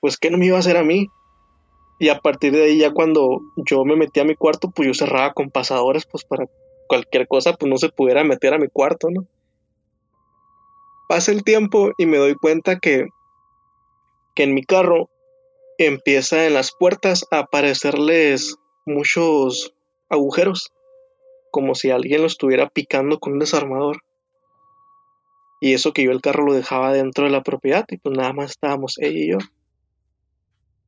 pues 0.00 0.16
qué 0.16 0.28
no 0.28 0.38
me 0.38 0.46
iba 0.46 0.56
a 0.56 0.60
hacer 0.60 0.76
a 0.76 0.82
mí. 0.82 1.06
Y 2.00 2.08
a 2.08 2.18
partir 2.18 2.52
de 2.52 2.64
ahí 2.64 2.78
ya 2.78 2.90
cuando 2.90 3.42
yo 3.56 3.84
me 3.84 3.94
metí 3.94 4.18
a 4.18 4.24
mi 4.24 4.34
cuarto, 4.34 4.72
pues 4.74 4.88
yo 4.88 4.94
cerraba 4.94 5.32
con 5.32 5.50
pasadores, 5.50 6.04
pues 6.10 6.24
para 6.24 6.46
cualquier 6.88 7.28
cosa, 7.28 7.52
pues 7.52 7.70
no 7.70 7.76
se 7.78 7.90
pudiera 7.90 8.24
meter 8.24 8.54
a 8.54 8.58
mi 8.58 8.66
cuarto, 8.66 9.08
¿no? 9.08 9.24
Pasa 11.08 11.30
el 11.30 11.44
tiempo 11.44 11.92
y 11.96 12.06
me 12.06 12.16
doy 12.16 12.34
cuenta 12.34 12.80
que, 12.80 13.06
que 14.34 14.42
en 14.42 14.52
mi 14.54 14.64
carro 14.64 15.10
empieza 15.78 16.44
en 16.44 16.54
las 16.54 16.72
puertas 16.72 17.24
a 17.30 17.38
aparecerles 17.38 18.56
muchos 18.84 19.74
agujeros 20.08 20.72
como 21.50 21.74
si 21.74 21.90
alguien 21.90 22.20
lo 22.22 22.26
estuviera 22.26 22.68
picando 22.68 23.18
con 23.18 23.34
un 23.34 23.38
desarmador. 23.38 24.02
Y 25.60 25.74
eso 25.74 25.92
que 25.92 26.04
yo 26.04 26.10
el 26.10 26.22
carro 26.22 26.44
lo 26.44 26.54
dejaba 26.54 26.92
dentro 26.92 27.24
de 27.24 27.30
la 27.30 27.42
propiedad 27.42 27.84
y 27.88 27.98
pues 27.98 28.16
nada 28.16 28.32
más 28.32 28.52
estábamos 28.52 28.98
ella 28.98 29.18
y 29.18 29.30
yo. 29.32 29.38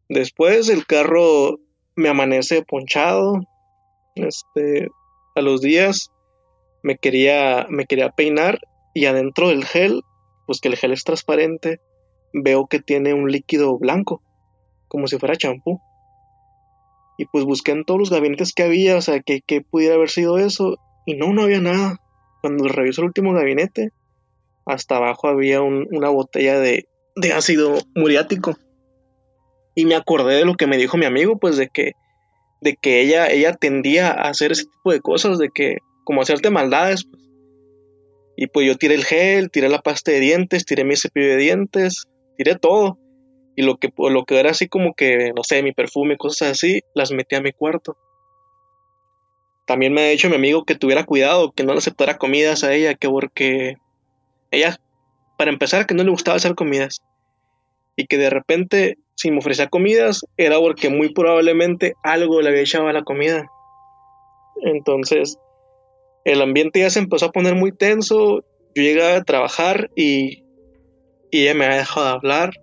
Después 0.08 0.68
el 0.68 0.86
carro 0.86 1.58
me 1.94 2.08
amanece 2.08 2.62
ponchado. 2.62 3.40
Este, 4.14 4.88
a 5.34 5.40
los 5.40 5.60
días 5.60 6.10
me 6.82 6.96
quería, 6.96 7.66
me 7.68 7.86
quería 7.86 8.10
peinar 8.10 8.60
y 8.94 9.06
adentro 9.06 9.48
del 9.48 9.64
gel, 9.64 10.02
pues 10.46 10.60
que 10.60 10.68
el 10.68 10.76
gel 10.76 10.92
es 10.92 11.04
transparente, 11.04 11.80
veo 12.32 12.66
que 12.66 12.80
tiene 12.80 13.14
un 13.14 13.30
líquido 13.30 13.78
blanco, 13.78 14.22
como 14.88 15.06
si 15.06 15.18
fuera 15.18 15.36
champú. 15.36 15.80
Y 17.22 17.26
pues 17.26 17.44
busqué 17.44 17.70
en 17.70 17.84
todos 17.84 18.00
los 18.00 18.10
gabinetes 18.10 18.52
que 18.52 18.64
había, 18.64 18.96
o 18.96 19.00
sea, 19.00 19.20
que, 19.20 19.42
pudiera 19.70 19.94
haber 19.94 20.10
sido 20.10 20.38
eso. 20.38 20.76
Y 21.06 21.14
no, 21.14 21.32
no 21.32 21.42
había 21.42 21.60
nada. 21.60 22.00
Cuando 22.40 22.66
reviso 22.66 23.00
el 23.00 23.06
último 23.06 23.32
gabinete, 23.32 23.90
hasta 24.66 24.96
abajo 24.96 25.28
había 25.28 25.62
una 25.62 26.08
botella 26.08 26.58
de, 26.58 26.88
de 27.14 27.32
ácido 27.32 27.78
muriático. 27.94 28.56
Y 29.76 29.84
me 29.84 29.94
acordé 29.94 30.34
de 30.34 30.44
lo 30.44 30.54
que 30.54 30.66
me 30.66 30.78
dijo 30.78 30.96
mi 30.96 31.06
amigo, 31.06 31.38
pues 31.38 31.56
de 31.56 31.68
que, 31.68 31.92
de 32.60 32.74
que 32.74 33.00
ella, 33.00 33.30
ella 33.30 33.54
tendía 33.54 34.08
a 34.08 34.28
hacer 34.28 34.50
ese 34.50 34.64
tipo 34.64 34.90
de 34.90 35.00
cosas, 35.00 35.38
de 35.38 35.50
que, 35.50 35.76
como 36.02 36.22
hacerte 36.22 36.50
maldades. 36.50 37.04
Pues. 37.04 37.22
Y 38.36 38.48
pues 38.48 38.66
yo 38.66 38.76
tiré 38.76 38.96
el 38.96 39.04
gel, 39.04 39.48
tiré 39.52 39.68
la 39.68 39.80
pasta 39.80 40.10
de 40.10 40.18
dientes, 40.18 40.64
tiré 40.64 40.82
mi 40.82 40.96
cepillo 40.96 41.28
de 41.28 41.36
dientes, 41.36 42.08
tiré 42.36 42.56
todo 42.56 42.98
y 43.54 43.62
lo 43.62 43.76
que, 43.76 43.92
lo 43.96 44.24
que 44.24 44.40
era 44.40 44.50
así 44.50 44.68
como 44.68 44.94
que, 44.94 45.32
no 45.36 45.44
sé, 45.44 45.62
mi 45.62 45.72
perfume, 45.72 46.16
cosas 46.16 46.52
así, 46.52 46.80
las 46.94 47.12
metí 47.12 47.36
a 47.36 47.42
mi 47.42 47.52
cuarto. 47.52 47.96
También 49.66 49.92
me 49.92 50.02
ha 50.02 50.08
dicho 50.08 50.28
mi 50.28 50.36
amigo 50.36 50.64
que 50.64 50.74
tuviera 50.74 51.04
cuidado, 51.04 51.52
que 51.52 51.64
no 51.64 51.72
le 51.72 51.78
aceptara 51.78 52.18
comidas 52.18 52.64
a 52.64 52.72
ella, 52.72 52.94
que 52.94 53.08
porque 53.08 53.76
ella, 54.50 54.78
para 55.36 55.50
empezar, 55.50 55.86
que 55.86 55.94
no 55.94 56.02
le 56.02 56.10
gustaba 56.10 56.36
hacer 56.36 56.54
comidas. 56.54 57.02
Y 57.94 58.06
que 58.06 58.16
de 58.16 58.30
repente, 58.30 58.98
si 59.16 59.30
me 59.30 59.38
ofrecía 59.38 59.68
comidas, 59.68 60.24
era 60.36 60.58
porque 60.58 60.88
muy 60.88 61.12
probablemente 61.12 61.92
algo 62.02 62.40
le 62.40 62.48
había 62.48 62.62
echado 62.62 62.88
a 62.88 62.92
la 62.92 63.04
comida. 63.04 63.46
Entonces, 64.62 65.38
el 66.24 66.40
ambiente 66.40 66.80
ya 66.80 66.90
se 66.90 67.00
empezó 67.00 67.26
a 67.26 67.32
poner 67.32 67.54
muy 67.54 67.72
tenso. 67.72 68.44
Yo 68.74 68.82
llegaba 68.82 69.16
a 69.16 69.24
trabajar 69.24 69.90
y, 69.94 70.44
y 71.30 71.42
ella 71.42 71.54
me 71.54 71.66
había 71.66 71.78
dejado 71.78 72.06
de 72.06 72.12
hablar 72.12 72.61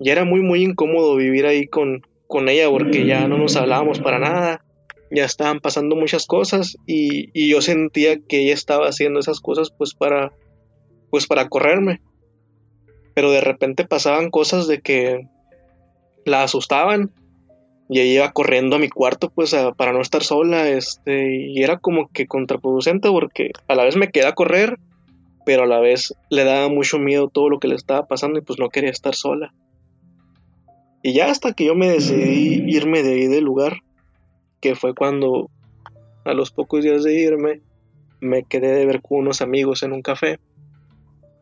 ya 0.00 0.12
era 0.12 0.24
muy, 0.24 0.40
muy 0.40 0.62
incómodo 0.64 1.14
vivir 1.14 1.46
ahí 1.46 1.66
con, 1.66 2.02
con 2.26 2.48
ella 2.48 2.68
porque 2.70 3.06
ya 3.06 3.28
no 3.28 3.38
nos 3.38 3.56
hablábamos 3.56 4.00
para 4.00 4.18
nada. 4.18 4.64
Ya 5.10 5.24
estaban 5.24 5.60
pasando 5.60 5.96
muchas 5.96 6.26
cosas 6.26 6.76
y, 6.86 7.30
y, 7.32 7.50
yo 7.50 7.60
sentía 7.60 8.20
que 8.20 8.42
ella 8.42 8.54
estaba 8.54 8.86
haciendo 8.86 9.18
esas 9.20 9.40
cosas 9.40 9.70
pues 9.76 9.94
para, 9.94 10.32
pues 11.10 11.26
para 11.26 11.48
correrme. 11.48 12.00
Pero 13.14 13.30
de 13.30 13.40
repente 13.40 13.84
pasaban 13.84 14.30
cosas 14.30 14.68
de 14.68 14.80
que 14.80 15.26
la 16.24 16.44
asustaban 16.44 17.12
y 17.88 18.00
ella 18.00 18.14
iba 18.14 18.32
corriendo 18.32 18.76
a 18.76 18.78
mi 18.78 18.88
cuarto 18.88 19.30
pues 19.30 19.54
para 19.76 19.92
no 19.92 20.00
estar 20.00 20.22
sola 20.22 20.68
este 20.68 21.48
y 21.48 21.60
era 21.62 21.78
como 21.78 22.08
que 22.12 22.28
contraproducente 22.28 23.10
porque 23.10 23.50
a 23.66 23.74
la 23.74 23.82
vez 23.82 23.96
me 23.96 24.12
quedaba 24.12 24.30
a 24.30 24.34
correr 24.34 24.78
pero 25.44 25.64
a 25.64 25.66
la 25.66 25.80
vez 25.80 26.14
le 26.28 26.44
daba 26.44 26.68
mucho 26.68 26.98
miedo 26.98 27.28
todo 27.28 27.48
lo 27.48 27.58
que 27.58 27.66
le 27.66 27.74
estaba 27.74 28.06
pasando 28.06 28.38
y 28.38 28.42
pues 28.42 28.60
no 28.60 28.68
quería 28.68 28.90
estar 28.90 29.16
sola 29.16 29.52
y 31.02 31.14
ya 31.14 31.30
hasta 31.30 31.52
que 31.52 31.64
yo 31.64 31.74
me 31.74 31.88
decidí 31.88 32.64
irme 32.66 33.02
de 33.02 33.14
ahí 33.14 33.26
del 33.26 33.44
lugar, 33.44 33.78
que 34.60 34.74
fue 34.74 34.94
cuando 34.94 35.50
a 36.24 36.34
los 36.34 36.50
pocos 36.50 36.84
días 36.84 37.02
de 37.02 37.14
irme 37.14 37.60
me 38.20 38.44
quedé 38.44 38.72
de 38.72 38.86
ver 38.86 39.00
con 39.00 39.20
unos 39.20 39.40
amigos 39.40 39.82
en 39.82 39.92
un 39.92 40.02
café 40.02 40.38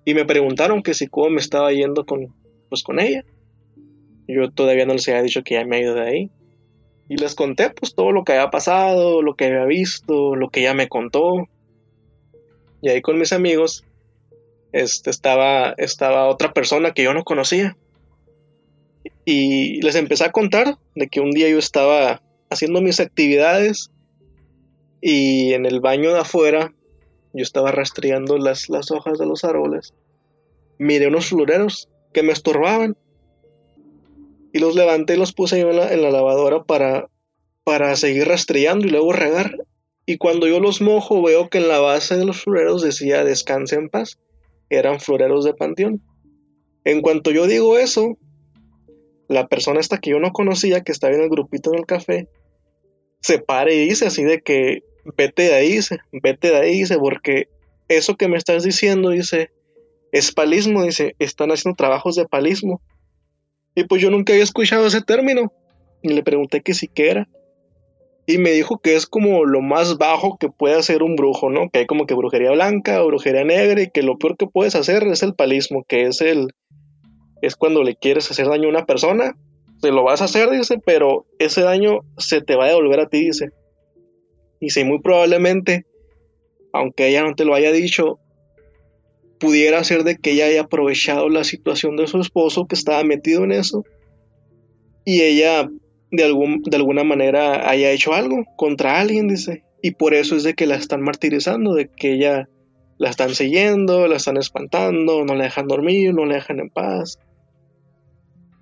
y 0.09 0.15
me 0.15 0.25
preguntaron 0.25 0.83
que 0.83 0.95
si 0.95 1.07
cómo 1.07 1.29
me 1.29 1.41
estaba 1.41 1.71
yendo 1.71 2.07
con 2.07 2.35
pues 2.71 2.83
con 2.83 2.99
ella. 2.99 3.27
Yo 4.27 4.51
todavía 4.51 4.87
no 4.87 4.95
les 4.95 5.07
había 5.07 5.21
dicho 5.21 5.43
que 5.43 5.55
ya 5.55 5.67
me 5.67 5.77
había 5.77 5.89
ido 5.89 5.95
de 5.97 6.03
ahí. 6.03 6.31
Y 7.11 7.17
les 7.17 7.35
conté 7.35 7.69
pues 7.69 7.95
todo 7.95 8.13
lo 8.13 8.25
que 8.25 8.33
había 8.33 8.49
pasado, 8.49 9.21
lo 9.21 9.35
que 9.35 9.45
había 9.45 9.67
visto, 9.67 10.35
lo 10.35 10.49
que 10.49 10.61
ella 10.61 10.73
me 10.73 10.89
contó. 10.89 11.47
Y 12.81 12.89
ahí 12.89 13.03
con 13.03 13.19
mis 13.19 13.35
amigos 13.35 13.85
este, 14.73 15.11
estaba, 15.11 15.75
estaba 15.77 16.29
otra 16.29 16.55
persona 16.55 16.93
que 16.93 17.03
yo 17.03 17.13
no 17.13 17.25
conocía 17.25 17.77
y 19.31 19.83
les 19.83 19.95
empecé 19.95 20.25
a 20.25 20.33
contar 20.33 20.79
de 20.95 21.09
que 21.09 21.21
un 21.21 21.33
día 21.33 21.51
yo 21.51 21.59
estaba 21.59 22.23
haciendo 22.49 22.81
mis 22.81 22.99
actividades 22.99 23.91
y 25.03 25.53
en 25.53 25.67
el 25.67 25.81
baño 25.81 26.15
de 26.15 26.21
afuera 26.21 26.73
yo 27.35 27.43
estaba 27.43 27.71
rastreando 27.71 28.39
las, 28.39 28.71
las 28.71 28.91
hojas 28.91 29.19
de 29.19 29.27
los 29.27 29.45
árboles. 29.45 29.93
Miré 30.79 31.09
unos 31.09 31.27
floreros 31.27 31.91
que 32.15 32.23
me 32.23 32.33
estorbaban 32.33 32.97
Y 34.55 34.61
los 34.61 34.75
levanté 34.75 35.13
y 35.13 35.19
los 35.19 35.35
puse 35.35 35.61
en 35.61 35.77
la, 35.77 35.93
en 35.93 36.01
la 36.01 36.11
lavadora 36.11 36.65
para, 36.65 37.11
para 37.65 37.95
seguir 37.97 38.29
rastreando 38.29 38.87
y 38.87 38.91
luego 38.91 39.13
regar. 39.13 39.59
Y 40.07 40.17
cuando 40.17 40.47
yo 40.47 40.59
los 40.59 40.81
mojo 40.81 41.21
veo 41.21 41.51
que 41.51 41.59
en 41.59 41.69
la 41.69 41.81
base 41.81 42.17
de 42.17 42.25
los 42.25 42.45
floreros 42.45 42.81
decía 42.81 43.25
descanse 43.25 43.77
en 43.77 43.91
paz. 43.91 44.19
Eran 44.71 45.01
floreros 45.01 45.45
de 45.45 45.53
panteón. 45.53 46.03
En 46.85 47.03
cuanto 47.03 47.31
yo 47.31 47.47
digo 47.47 47.77
eso, 47.77 48.17
la 49.29 49.47
persona 49.47 49.81
esta 49.81 49.99
que 49.99 50.11
yo 50.11 50.19
no 50.19 50.33
conocía, 50.33 50.83
que 50.83 50.93
estaba 50.93 51.15
en 51.15 51.23
el 51.23 51.29
grupito 51.29 51.73
en 51.73 51.79
el 51.79 51.87
café, 51.87 52.29
se 53.21 53.39
para 53.39 53.73
y 53.73 53.89
dice 53.89 54.07
así 54.07 54.25
de 54.25 54.41
que 54.41 54.83
vete 55.17 55.45
de 55.45 55.55
ahí, 55.55 55.73
dice, 55.73 55.99
vete 56.13 56.51
de 56.51 56.57
ahí, 56.57 56.81
dice, 56.81 56.99
porque 56.99 57.49
eso 57.89 58.17
que 58.17 58.29
me 58.29 58.37
estás 58.37 58.65
diciendo, 58.65 59.11
dice, 59.11 59.51
es 60.13 60.33
palismo, 60.33 60.83
dice, 60.83 61.15
están 61.19 61.51
haciendo 61.51 61.77
trabajos 61.77 62.17
de 62.17 62.27
palismo. 62.27 62.81
Y 63.75 63.85
pues 63.85 64.03
yo 64.03 64.11
nunca 64.11 64.33
había 64.33 64.45
escuchado 64.45 64.87
ese 64.87 65.03
término. 65.03 65.53
Y 66.03 66.11
le 66.11 66.23
pregunté 66.23 66.63
que 66.63 66.73
que 66.95 67.11
era. 67.11 67.29
Y 68.27 68.39
me 68.39 68.51
dijo 68.51 68.79
que 68.79 68.95
es 68.95 69.07
como 69.07 69.45
lo 69.45 69.63
más 69.63 69.97
bajo 69.97 70.37
que 70.39 70.49
puede 70.49 70.77
hacer 70.77 71.03
un 71.03 71.17
brujo, 71.17 71.49
¿no? 71.49 71.71
Que 71.71 71.81
hay 71.81 71.87
como 71.87 72.07
que 72.07 72.15
brujería 72.15 72.51
blanca 72.51 73.03
o 73.03 73.07
brujería 73.07 73.45
negra 73.45 73.83
y 73.83 73.91
que 73.91 74.03
lo 74.03 74.19
peor 74.19 74.37
que 74.37 74.47
puedes 74.47 74.75
hacer 74.75 75.05
es 75.05 75.23
el 75.23 75.35
palismo, 75.35 75.85
que 75.89 76.03
es 76.03 76.21
el... 76.21 76.49
Es 77.43 77.57
cuando 77.57 77.83
le 77.83 77.97
quieres 77.97 78.31
hacer 78.31 78.47
daño 78.47 78.67
a 78.67 78.71
una 78.71 78.87
persona, 78.87 79.37
se 79.81 79.91
lo 79.91 80.03
vas 80.03 80.23
a 80.23 80.25
hacer, 80.25 80.51
dice, 80.51 80.79
pero 80.85 81.27
ese 81.39 81.63
daño 81.63 82.01
se 82.17 82.41
te 82.41 82.57
va 82.57 82.65
a 82.65 82.69
devolver 82.69 83.01
a 83.01 83.09
ti, 83.09 83.27
dice. 83.27 83.51
Y 84.61 84.71
si 84.71 84.85
muy 84.85 85.01
probablemente, 85.01 85.87
aunque 86.73 87.09
ella 87.09 87.23
no 87.23 87.35
te 87.35 87.45
lo 87.45 87.55
haya 87.55 87.71
dicho, 87.71 88.19
pudiera 89.39 89.85
ser 89.85 90.03
de 90.03 90.17
que 90.17 90.33
ella 90.33 90.47
haya 90.47 90.63
aprovechado 90.63 91.29
la 91.29 91.45
situación 91.45 91.97
de 91.97 92.09
su 92.09 92.21
esposo 92.21 92.67
que 92.67 92.75
estaba 92.75 93.05
metido 93.05 93.45
en 93.45 93.53
eso 93.53 93.85
y 95.05 95.23
ella 95.23 95.71
de, 96.11 96.25
algún, 96.25 96.63
de 96.63 96.77
alguna 96.77 97.05
manera 97.05 97.69
haya 97.71 97.91
hecho 97.91 98.13
algo 98.13 98.45
contra 98.57 99.01
alguien, 99.01 99.29
dice. 99.29 99.65
Y 99.81 99.93
por 99.93 100.13
eso 100.13 100.37
es 100.37 100.43
de 100.43 100.55
que 100.55 100.67
la 100.67 100.77
están 100.77 101.03
martirizando, 101.03 101.75
de 101.75 101.89
que 101.89 102.15
ella 102.15 102.49
la 102.99 103.11
están 103.11 103.35
siguiendo, 103.35 104.09
la 104.09 104.17
están 104.17 104.37
espantando, 104.37 105.25
no 105.25 105.35
la 105.35 105.45
dejan 105.45 105.69
dormir, 105.69 106.13
no 106.13 106.27
la 106.27 106.35
dejan 106.35 106.59
en 106.59 106.69
paz. 106.69 107.19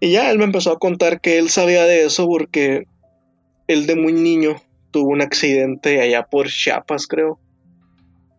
Y 0.00 0.12
ya 0.12 0.30
él 0.30 0.38
me 0.38 0.44
empezó 0.44 0.72
a 0.72 0.78
contar 0.78 1.20
que 1.20 1.38
él 1.38 1.48
sabía 1.48 1.84
de 1.84 2.04
eso 2.04 2.26
porque 2.26 2.84
él 3.66 3.86
de 3.86 3.96
muy 3.96 4.12
niño 4.12 4.56
tuvo 4.90 5.10
un 5.10 5.22
accidente 5.22 6.00
allá 6.00 6.24
por 6.24 6.48
Chiapas, 6.48 7.06
creo 7.06 7.40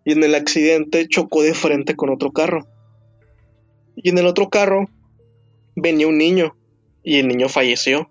y 0.08 0.14
en 0.14 0.24
el 0.24 0.36
accidente 0.36 1.06
chocó 1.10 1.44
de 1.44 1.54
frente 1.54 1.98
con 1.98 2.10
otro 2.10 2.32
carro. 2.32 2.66
Y 3.98 4.08
en 4.08 4.18
el 4.18 4.26
otro 4.26 4.48
carro 4.48 4.90
venía 5.76 6.08
un 6.08 6.18
niño 6.18 6.56
y 7.04 7.18
el 7.18 7.28
niño 7.28 7.50
falleció. 7.50 8.10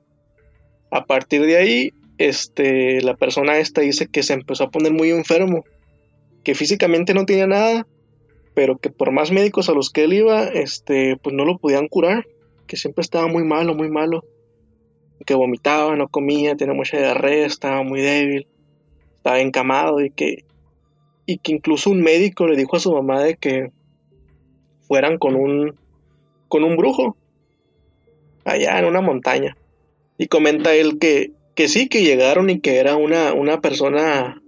A 0.91 1.07
partir 1.07 1.47
de 1.47 1.57
ahí, 1.57 1.95
este, 2.19 3.00
la 3.00 3.17
persona 3.17 3.57
esta 3.57 3.81
dice 3.81 4.09
que 4.09 4.23
se 4.23 4.35
empezó 4.35 4.65
a 4.65 4.71
poner 4.71 4.93
muy 4.93 5.09
enfermo, 5.09 5.65
que 6.45 6.55
físicamente 6.55 7.15
no 7.15 7.25
tenía 7.25 7.47
nada, 7.47 7.87
pero 8.55 8.76
que 8.76 8.91
por 8.91 9.11
más 9.11 9.31
médicos 9.33 9.71
a 9.71 9.73
los 9.73 9.88
que 9.88 10.05
él 10.05 10.12
iba, 10.12 10.45
este, 10.49 11.17
pues 11.17 11.35
no 11.35 11.47
lo 11.47 11.57
podían 11.57 11.88
curar, 11.88 12.26
que 12.66 12.76
siempre 12.76 13.02
estaba 13.02 13.26
muy 13.26 13.44
malo, 13.44 13.75
muy 13.75 13.88
malo, 13.88 14.25
que 15.25 15.35
vomitaba, 15.35 15.96
no 15.96 16.08
comía, 16.08 16.56
tenía 16.56 16.75
mucha 16.75 16.99
diarrea, 16.99 17.46
estaba 17.46 17.82
muy 17.82 18.00
débil, 18.00 18.46
estaba 19.16 19.40
encamado 19.40 20.00
y 20.00 20.11
que 20.11 20.44
y 21.28 21.38
que 21.38 21.52
incluso 21.52 21.90
un 21.90 22.02
médico 22.02 22.46
le 22.46 22.56
dijo 22.56 22.76
a 22.76 22.80
su 22.80 22.92
mamá 22.92 23.23
de 23.23 23.37
que 23.37 23.73
fueran 24.82 25.18
con 25.18 25.35
un 25.35 25.75
con 26.49 26.62
un 26.62 26.76
brujo 26.76 27.16
allá 28.44 28.78
en 28.78 28.85
una 28.85 29.00
montaña. 29.00 29.56
Y 30.18 30.28
comenta 30.28 30.75
él 30.75 30.99
que, 30.99 31.32
que 31.54 31.68
sí 31.68 31.88
que 31.88 32.02
llegaron 32.02 32.49
y 32.49 32.61
que 32.61 32.76
era 32.76 32.96
una, 32.96 33.35
una 33.35 33.61
persona 33.61 34.40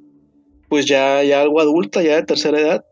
pues 0.69 0.87
ya, 0.87 1.23
ya 1.25 1.41
algo 1.41 1.61
adulta 1.61 2.03
ya 2.03 2.17
de 2.17 2.23
tercera 2.23 2.61
edad 2.61 2.85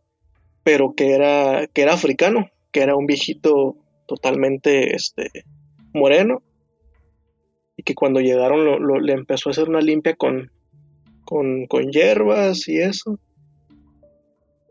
pero 0.64 0.94
que 0.94 1.12
era 1.12 1.68
que 1.68 1.82
era 1.82 1.92
africano 1.94 2.50
que 2.72 2.80
era 2.80 2.96
un 2.96 3.06
viejito 3.06 3.76
totalmente 4.06 4.94
este 4.94 5.30
moreno 5.92 6.42
y 7.76 7.82
que 7.82 7.94
cuando 7.94 8.20
llegaron 8.20 9.04
le 9.04 9.12
empezó 9.12 9.48
a 9.48 9.52
hacer 9.52 9.68
una 9.68 9.80
limpia 9.80 10.14
con, 10.16 10.50
con, 11.24 11.66
con 11.66 11.90
hierbas 11.90 12.68
y 12.68 12.78
eso 12.78 13.18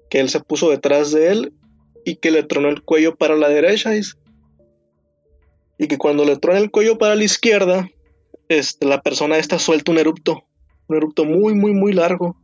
que 0.10 0.20
él 0.20 0.30
se 0.30 0.40
puso 0.40 0.70
detrás 0.70 1.12
de 1.12 1.32
él 1.32 1.54
y 2.06 2.18
que 2.18 2.32
le 2.32 2.44
tronó 2.44 2.70
el 2.70 2.84
cuello 2.84 3.16
para 3.16 3.36
la 3.36 3.50
derecha. 3.50 3.92
Y 5.78 5.88
que 5.88 5.98
cuando 5.98 6.24
le 6.24 6.38
tronó 6.38 6.58
el 6.58 6.72
cuello 6.72 6.98
para 6.98 7.16
la 7.16 7.24
izquierda, 7.24 7.90
este, 8.48 8.86
la 8.86 9.02
persona 9.02 9.38
esta 9.38 9.60
suelta 9.60 9.92
un 9.92 9.98
erupto, 9.98 10.44
un 10.88 10.98
erupto 10.98 11.26
muy, 11.26 11.54
muy, 11.54 11.74
muy 11.74 11.94
largo. 11.94 12.38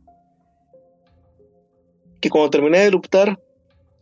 Que 2.20 2.28
cuando 2.28 2.50
termina 2.50 2.78
de 2.78 2.86
eruptar, 2.86 3.38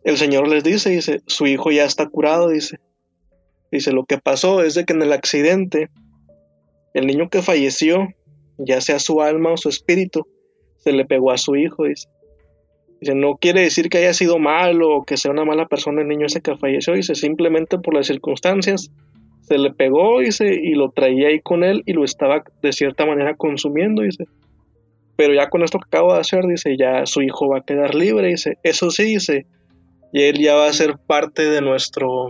el 0.03 0.17
Señor 0.17 0.47
les 0.47 0.63
dice, 0.63 0.89
dice, 0.89 1.21
su 1.27 1.45
hijo 1.47 1.71
ya 1.71 1.85
está 1.85 2.07
curado, 2.07 2.49
dice. 2.49 2.79
Dice, 3.71 3.91
lo 3.91 4.05
que 4.05 4.17
pasó 4.17 4.63
es 4.63 4.73
de 4.73 4.85
que 4.85 4.93
en 4.93 5.01
el 5.01 5.13
accidente, 5.13 5.89
el 6.93 7.07
niño 7.07 7.29
que 7.29 7.41
falleció, 7.41 8.07
ya 8.57 8.81
sea 8.81 8.99
su 8.99 9.21
alma 9.21 9.51
o 9.51 9.57
su 9.57 9.69
espíritu, 9.69 10.27
se 10.77 10.91
le 10.91 11.05
pegó 11.05 11.31
a 11.31 11.37
su 11.37 11.55
hijo, 11.55 11.85
dice. 11.85 12.09
Dice, 12.99 13.15
no 13.15 13.37
quiere 13.37 13.61
decir 13.61 13.89
que 13.89 13.99
haya 13.99 14.13
sido 14.13 14.39
malo 14.39 14.97
o 14.97 15.03
que 15.03 15.17
sea 15.17 15.31
una 15.31 15.45
mala 15.45 15.67
persona 15.67 16.01
el 16.01 16.07
niño 16.07 16.25
ese 16.25 16.41
que 16.41 16.57
falleció, 16.57 16.93
dice, 16.93 17.15
simplemente 17.15 17.79
por 17.79 17.93
las 17.93 18.07
circunstancias 18.07 18.91
se 19.41 19.57
le 19.57 19.71
pegó, 19.71 20.19
dice, 20.19 20.53
y 20.53 20.75
lo 20.75 20.91
traía 20.91 21.29
ahí 21.29 21.41
con 21.41 21.63
él 21.63 21.83
y 21.85 21.93
lo 21.93 22.03
estaba 22.03 22.43
de 22.61 22.73
cierta 22.73 23.05
manera 23.05 23.35
consumiendo, 23.35 24.03
dice. 24.03 24.25
Pero 25.15 25.33
ya 25.33 25.49
con 25.49 25.63
esto 25.63 25.79
que 25.79 25.87
acabo 25.87 26.13
de 26.13 26.19
hacer, 26.19 26.45
dice, 26.45 26.77
ya 26.77 27.05
su 27.05 27.21
hijo 27.21 27.49
va 27.49 27.59
a 27.59 27.63
quedar 27.63 27.95
libre, 27.95 28.27
dice, 28.27 28.57
eso 28.63 28.91
sí, 28.91 29.03
dice, 29.05 29.45
y 30.11 30.23
él 30.23 30.39
ya 30.39 30.55
va 30.55 30.67
a 30.67 30.73
ser 30.73 30.97
parte 30.97 31.49
de 31.49 31.61
nuestro, 31.61 32.29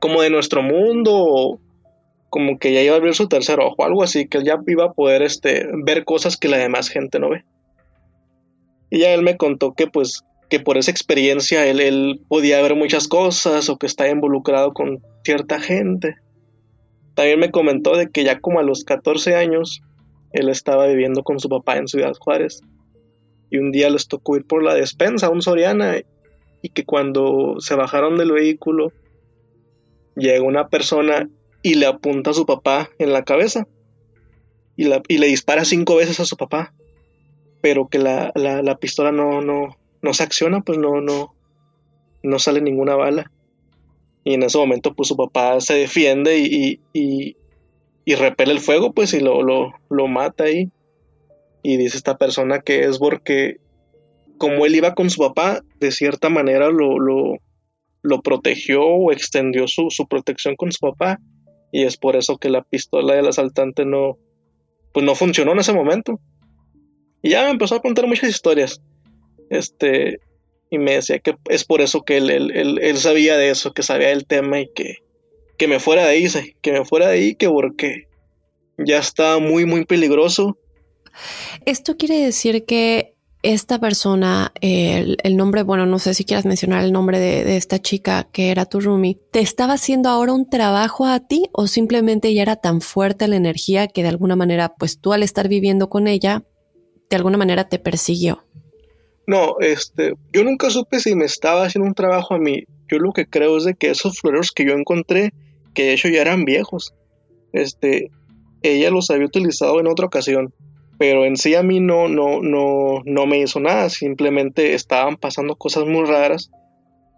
como 0.00 0.22
de 0.22 0.30
nuestro 0.30 0.62
mundo, 0.62 1.60
como 2.30 2.58
que 2.58 2.72
ya 2.72 2.82
iba 2.82 2.94
a 2.94 2.98
abrir 2.98 3.14
su 3.14 3.28
tercer 3.28 3.60
ojo, 3.60 3.84
algo 3.84 4.02
así, 4.02 4.28
que 4.28 4.42
ya 4.44 4.58
iba 4.66 4.84
a 4.86 4.92
poder 4.92 5.22
este, 5.22 5.66
ver 5.84 6.04
cosas 6.04 6.36
que 6.36 6.48
la 6.48 6.58
demás 6.58 6.88
gente 6.88 7.18
no 7.18 7.30
ve. 7.30 7.44
Y 8.90 9.00
ya 9.00 9.12
él 9.12 9.22
me 9.22 9.36
contó 9.36 9.74
que 9.74 9.86
pues 9.86 10.22
que 10.48 10.60
por 10.60 10.78
esa 10.78 10.90
experiencia 10.90 11.66
él, 11.66 11.80
él 11.80 12.20
podía 12.28 12.62
ver 12.62 12.76
muchas 12.76 13.08
cosas 13.08 13.68
o 13.68 13.78
que 13.78 13.86
estaba 13.86 14.10
involucrado 14.10 14.72
con 14.72 15.02
cierta 15.24 15.60
gente. 15.60 16.16
También 17.14 17.40
me 17.40 17.50
comentó 17.50 17.96
de 17.96 18.10
que 18.10 18.24
ya 18.24 18.38
como 18.38 18.60
a 18.60 18.62
los 18.62 18.84
14 18.84 19.34
años 19.34 19.82
él 20.32 20.48
estaba 20.48 20.86
viviendo 20.86 21.22
con 21.22 21.40
su 21.40 21.48
papá 21.48 21.76
en 21.76 21.88
Ciudad 21.88 22.14
Juárez 22.18 22.60
y 23.50 23.58
un 23.58 23.72
día 23.72 23.90
les 23.90 24.06
tocó 24.08 24.36
ir 24.36 24.44
por 24.44 24.62
la 24.62 24.74
despensa 24.74 25.26
a 25.26 25.30
un 25.30 25.42
Soriana 25.42 25.96
y 26.62 26.70
que 26.70 26.84
cuando 26.84 27.56
se 27.58 27.74
bajaron 27.74 28.16
del 28.18 28.32
vehículo 28.32 28.92
llega 30.16 30.42
una 30.42 30.68
persona 30.68 31.28
y 31.62 31.74
le 31.74 31.86
apunta 31.86 32.30
a 32.30 32.34
su 32.34 32.46
papá 32.46 32.90
en 32.98 33.12
la 33.12 33.24
cabeza 33.24 33.66
y, 34.76 34.84
le 34.84 35.26
dispara 35.26 35.64
cinco 35.64 35.96
veces 35.96 36.20
a 36.20 36.24
su 36.24 36.36
papá 36.36 36.74
pero 37.66 37.88
que 37.88 37.98
la, 37.98 38.30
la, 38.36 38.76
pistola 38.76 39.10
no, 39.10 39.40
no, 39.40 39.76
no 40.00 40.14
se 40.14 40.22
acciona, 40.22 40.60
pues 40.60 40.78
no, 40.78 41.00
no, 41.00 41.34
no 42.22 42.38
sale 42.38 42.60
ninguna 42.60 42.94
bala. 42.94 43.32
Y 44.22 44.34
en 44.34 44.44
ese 44.44 44.56
momento, 44.56 44.94
pues 44.94 45.08
su 45.08 45.16
papá 45.16 45.60
se 45.60 45.74
defiende 45.74 46.38
y, 46.38 46.80
y, 46.92 47.36
y, 48.04 48.14
repele 48.14 48.52
el 48.52 48.60
fuego, 48.60 48.92
pues, 48.92 49.14
y 49.14 49.20
lo, 49.20 49.42
lo, 49.42 49.72
lo, 49.90 50.06
mata 50.06 50.44
ahí. 50.44 50.70
Y 51.64 51.76
dice 51.76 51.96
esta 51.96 52.18
persona 52.18 52.60
que 52.60 52.84
es 52.84 52.98
porque, 52.98 53.58
como 54.38 54.66
él 54.66 54.74
iba 54.74 54.94
con 54.94 55.10
su 55.10 55.20
papá, 55.20 55.62
de 55.80 55.92
cierta 55.92 56.28
manera 56.28 56.70
lo, 56.70 56.98
lo, 56.98 58.22
protegió 58.22 58.84
o 58.84 59.12
extendió 59.12 59.66
su, 59.68 59.88
su, 59.90 60.06
protección 60.06 60.56
con 60.56 60.72
su 60.72 60.80
papá. 60.80 61.18
Y 61.72 61.82
es 61.82 61.96
por 61.96 62.16
eso 62.16 62.38
que 62.38 62.48
la 62.48 62.62
pistola 62.62 63.14
del 63.14 63.28
asaltante 63.28 63.84
no, 63.84 64.18
pues 64.92 65.04
no 65.04 65.14
funcionó 65.14 65.52
en 65.52 65.58
ese 65.58 65.72
momento. 65.72 66.20
Y 67.22 67.30
ya 67.30 67.44
me 67.44 67.50
empezó 67.50 67.74
a 67.74 67.82
contar 67.82 68.06
muchas 68.06 68.30
historias. 68.30 68.80
Este, 69.50 70.20
y 70.70 70.78
me 70.78 70.94
decía 70.94 71.18
que 71.18 71.34
es 71.48 71.64
por 71.64 71.80
eso 71.80 72.02
que 72.02 72.16
él, 72.18 72.30
él, 72.30 72.96
sabía 72.96 73.36
de 73.36 73.50
eso, 73.50 73.72
que 73.72 73.82
sabía 73.82 74.08
del 74.08 74.26
tema 74.26 74.60
y 74.60 74.68
que, 74.72 74.96
que 75.58 75.68
me 75.68 75.80
fuera 75.80 76.04
de 76.04 76.10
ahí, 76.10 76.26
que 76.60 76.72
me 76.72 76.84
fuera 76.84 77.08
de 77.08 77.14
ahí, 77.14 77.34
que 77.34 77.48
porque 77.48 78.04
ya 78.78 78.98
está 78.98 79.38
muy, 79.38 79.64
muy 79.64 79.84
peligroso. 79.84 80.58
Esto 81.64 81.96
quiere 81.96 82.18
decir 82.18 82.64
que 82.64 83.15
esta 83.42 83.78
persona, 83.78 84.52
el, 84.60 85.36
nombre, 85.36 85.62
bueno, 85.62 85.86
no 85.86 85.98
sé 85.98 86.14
si 86.14 86.24
quieras 86.24 86.46
mencionar 86.46 86.84
el 86.84 86.92
nombre 86.92 87.20
de, 87.20 87.56
esta 87.56 87.78
chica 87.78 88.28
que 88.32 88.50
era 88.50 88.66
tu 88.66 88.80
roomie, 88.80 89.18
¿te 89.30 89.40
estaba 89.40 89.74
haciendo 89.74 90.08
ahora 90.08 90.32
un 90.32 90.48
trabajo 90.48 91.06
a 91.06 91.20
ti 91.20 91.48
o 91.52 91.66
simplemente 91.66 92.34
ya 92.34 92.42
era 92.42 92.56
tan 92.56 92.80
fuerte 92.80 93.28
la 93.28 93.36
energía 93.36 93.86
que 93.88 94.02
de 94.02 94.08
alguna 94.08 94.36
manera, 94.36 94.74
pues 94.76 95.00
tú 95.00 95.12
al 95.12 95.22
estar 95.22 95.48
viviendo 95.48 95.88
con 95.88 96.08
ella, 96.08 96.44
de 97.08 97.16
alguna 97.16 97.38
manera 97.38 97.68
te 97.68 97.78
persiguió. 97.78 98.44
No, 99.26 99.56
este, 99.60 100.12
yo 100.32 100.44
nunca 100.44 100.70
supe 100.70 101.00
si 101.00 101.14
me 101.14 101.24
estaba 101.24 101.64
haciendo 101.64 101.88
un 101.88 101.94
trabajo 101.94 102.34
a 102.34 102.38
mí. 102.38 102.64
Yo 102.88 102.98
lo 102.98 103.12
que 103.12 103.26
creo 103.26 103.56
es 103.56 103.64
de 103.64 103.74
que 103.74 103.90
esos 103.90 104.20
floreros 104.20 104.52
que 104.52 104.64
yo 104.64 104.72
encontré, 104.72 105.32
que 105.74 105.84
de 105.84 105.92
hecho 105.94 106.08
ya 106.08 106.20
eran 106.20 106.44
viejos, 106.44 106.94
este, 107.52 108.10
ella 108.62 108.90
los 108.90 109.10
había 109.10 109.26
utilizado 109.26 109.80
en 109.80 109.88
otra 109.88 110.06
ocasión, 110.06 110.54
pero 110.98 111.24
en 111.24 111.36
sí 111.36 111.54
a 111.54 111.62
mí 111.62 111.80
no, 111.80 112.08
no, 112.08 112.40
no, 112.42 113.02
no 113.04 113.26
me 113.26 113.38
hizo 113.38 113.60
nada, 113.60 113.88
simplemente 113.90 114.74
estaban 114.74 115.16
pasando 115.16 115.56
cosas 115.56 115.86
muy 115.86 116.04
raras, 116.04 116.50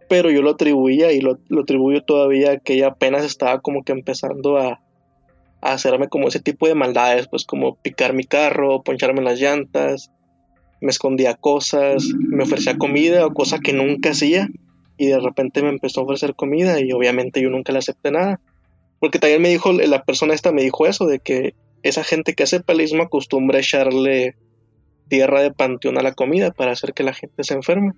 pero 0.09 0.31
yo 0.31 0.43
lo 0.43 0.51
atribuía 0.51 1.13
y 1.13 1.21
lo, 1.21 1.39
lo 1.49 1.63
atribuyo 1.63 2.03
todavía 2.03 2.59
que 2.59 2.75
ella 2.75 2.89
apenas 2.89 3.25
estaba 3.25 3.61
como 3.61 3.85
que 3.85 3.93
empezando 3.93 4.57
a, 4.57 4.81
a 5.61 5.73
hacerme 5.73 6.09
como 6.09 6.29
ese 6.29 6.41
tipo 6.41 6.67
de 6.67 6.75
maldades, 6.75 7.29
pues 7.29 7.45
como 7.45 7.77
picar 7.77 8.15
mi 8.15 8.25
carro, 8.25 8.83
poncharme 8.83 9.23
las 9.23 9.41
llantas, 9.41 10.11
me 10.81 10.91
escondía 10.91 11.35
cosas, 11.35 12.05
me 12.17 12.45
ofrecía 12.45 12.79
comida 12.79 13.27
o 13.27 13.35
cosa 13.35 13.59
que 13.59 13.73
nunca 13.73 14.11
hacía 14.11 14.49
y 14.97 15.07
de 15.07 15.21
repente 15.21 15.63
me 15.63 15.69
empezó 15.69 16.01
a 16.01 16.05
ofrecer 16.05 16.35
comida 16.35 16.81
y 16.81 16.93
obviamente 16.93 17.41
yo 17.41 17.51
nunca 17.51 17.73
le 17.73 17.79
acepté 17.79 18.11
nada. 18.11 18.41
Porque 19.01 19.21
también 19.21 19.43
me 19.43 19.49
dijo, 19.49 19.73
la 19.73 20.03
persona 20.03 20.35
esta 20.35 20.51
me 20.51 20.63
dijo 20.63 20.87
eso, 20.87 21.07
de 21.07 21.21
que 21.21 21.55
esa 21.83 22.05
gente 22.05 22.35
que 22.35 22.43
hace 22.43 22.61
palismo 22.61 23.03
acostumbra 23.03 23.59
a 23.59 23.61
echarle 23.61 24.37
tierra 25.09 25.43
de 25.43 25.53
panteón 25.53 25.99
a 25.99 26.03
la 26.03 26.13
comida 26.13 26.51
para 26.51 26.73
hacer 26.73 26.93
que 26.93 27.03
la 27.03 27.15
gente 27.15 27.45
se 27.45 27.55
enferme. 27.55 27.93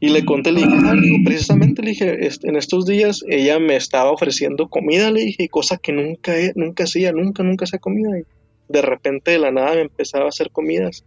Y 0.00 0.10
le 0.10 0.24
conté, 0.24 0.52
le 0.52 0.60
dije, 0.60 0.76
ah, 0.84 0.94
precisamente 1.24 1.82
le 1.82 1.90
dije, 1.90 2.28
en 2.44 2.56
estos 2.56 2.86
días 2.86 3.24
ella 3.28 3.58
me 3.58 3.74
estaba 3.74 4.12
ofreciendo 4.12 4.68
comida, 4.68 5.10
le 5.10 5.22
dije, 5.22 5.48
cosa 5.48 5.76
que 5.76 5.92
nunca, 5.92 6.34
nunca 6.54 6.84
hacía, 6.84 7.10
nunca, 7.12 7.42
nunca 7.42 7.64
hacía 7.64 7.80
comida. 7.80 8.10
Y 8.16 8.22
de 8.68 8.82
repente 8.82 9.32
de 9.32 9.38
la 9.40 9.50
nada 9.50 9.74
me 9.74 9.82
empezaba 9.82 10.26
a 10.26 10.28
hacer 10.28 10.50
comidas. 10.50 11.04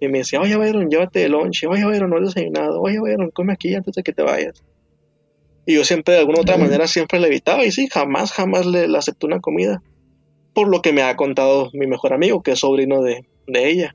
Y 0.00 0.08
me 0.08 0.18
decía, 0.18 0.40
oye, 0.40 0.56
Byron, 0.56 0.90
llévate 0.90 1.20
de 1.20 1.28
lunch, 1.28 1.64
oye, 1.68 1.84
Byron, 1.84 2.10
no 2.10 2.16
has 2.16 2.34
desayunado, 2.34 2.80
oye, 2.80 2.98
Byron, 3.00 3.30
come 3.30 3.52
aquí 3.52 3.72
antes 3.74 3.94
de 3.94 4.02
que 4.02 4.12
te 4.12 4.22
vayas. 4.22 4.64
Y 5.64 5.74
yo 5.74 5.84
siempre, 5.84 6.14
de 6.14 6.20
alguna 6.20 6.40
otra 6.40 6.58
manera, 6.58 6.88
siempre 6.88 7.20
le 7.20 7.28
evitaba. 7.28 7.64
Y 7.64 7.70
sí, 7.70 7.88
jamás, 7.90 8.32
jamás 8.32 8.66
le, 8.66 8.88
le 8.88 8.98
acepté 8.98 9.26
una 9.26 9.40
comida. 9.40 9.80
Por 10.54 10.68
lo 10.68 10.82
que 10.82 10.92
me 10.92 11.02
ha 11.02 11.16
contado 11.16 11.70
mi 11.72 11.86
mejor 11.86 12.12
amigo, 12.12 12.42
que 12.42 12.52
es 12.52 12.60
sobrino 12.60 13.02
de, 13.02 13.24
de 13.46 13.68
ella. 13.68 13.94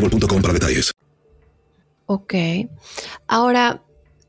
para 0.00 0.52
detalles. 0.52 0.92
Ok. 2.06 2.34
Ahora 3.26 3.82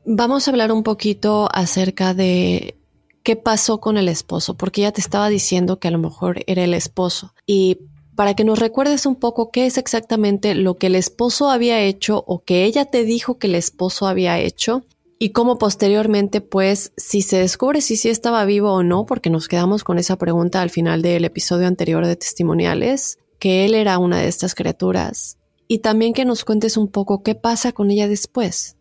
vamos 0.04 0.46
a 0.46 0.50
hablar 0.50 0.72
un 0.72 0.82
poquito 0.82 1.48
acerca 1.52 2.14
de 2.14 2.76
qué 3.22 3.36
pasó 3.36 3.80
con 3.80 3.96
el 3.96 4.08
esposo, 4.08 4.56
porque 4.56 4.82
ya 4.82 4.92
te 4.92 5.00
estaba 5.00 5.28
diciendo 5.28 5.78
que 5.78 5.88
a 5.88 5.90
lo 5.90 5.98
mejor 5.98 6.42
era 6.46 6.64
el 6.64 6.74
esposo. 6.74 7.34
Y 7.46 7.78
para 8.16 8.34
que 8.34 8.44
nos 8.44 8.58
recuerdes 8.58 9.06
un 9.06 9.16
poco 9.16 9.50
qué 9.50 9.66
es 9.66 9.78
exactamente 9.78 10.54
lo 10.54 10.76
que 10.76 10.88
el 10.88 10.94
esposo 10.94 11.50
había 11.50 11.80
hecho 11.80 12.22
o 12.26 12.42
que 12.42 12.64
ella 12.64 12.84
te 12.84 13.04
dijo 13.04 13.38
que 13.38 13.46
el 13.46 13.54
esposo 13.54 14.06
había 14.06 14.38
hecho 14.38 14.84
y 15.18 15.30
cómo 15.30 15.58
posteriormente, 15.58 16.40
pues, 16.40 16.92
si 16.96 17.22
se 17.22 17.38
descubre 17.38 17.82
si 17.82 17.96
sí 17.96 18.08
estaba 18.08 18.44
vivo 18.44 18.72
o 18.72 18.82
no, 18.82 19.04
porque 19.04 19.30
nos 19.30 19.48
quedamos 19.48 19.84
con 19.84 19.98
esa 19.98 20.16
pregunta 20.16 20.62
al 20.62 20.70
final 20.70 21.02
del 21.02 21.24
episodio 21.24 21.66
anterior 21.66 22.06
de 22.06 22.16
testimoniales, 22.16 23.18
que 23.38 23.64
él 23.64 23.74
era 23.74 23.98
una 23.98 24.18
de 24.18 24.28
estas 24.28 24.54
criaturas 24.54 25.39
y 25.72 25.78
también 25.78 26.14
que 26.14 26.24
nos 26.24 26.44
cuentes 26.44 26.76
un 26.76 26.90
poco 26.90 27.22
qué 27.22 27.36
pasa 27.36 27.70
con 27.70 27.92
ella 27.92 28.08
después. 28.08 28.76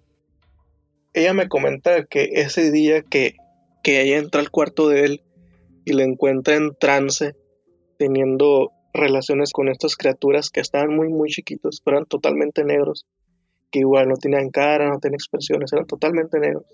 Ella 1.13 1.36
me 1.36 1.47
comenta 1.47 2.04
que 2.06 2.32
ese 2.34 2.71
día 2.71 3.04
que, 3.04 3.36
que 3.84 4.02
ella 4.02 4.17
entra 4.17 4.41
al 4.41 4.49
cuarto 4.49 4.89
de 4.89 5.06
él 5.06 5.23
y 5.86 5.93
le 5.93 6.04
encuentra 6.04 6.56
en 6.56 6.73
trance, 6.73 7.36
teniendo 7.99 8.71
relaciones 8.91 9.52
con 9.52 9.69
estas 9.69 9.95
criaturas 9.95 10.49
que 10.49 10.62
estaban 10.62 10.95
muy, 10.95 11.10
muy 11.10 11.30
chiquitos, 11.30 11.80
eran 11.86 12.08
totalmente 12.08 12.63
negros, 12.63 13.06
que 13.69 13.82
igual 13.82 14.10
no 14.10 14.15
tenían 14.15 14.49
cara, 14.49 14.89
no 14.89 14.97
tenían 14.97 15.13
expresiones, 15.13 15.71
eran 15.71 15.86
totalmente 15.86 16.39
negros. 16.39 16.65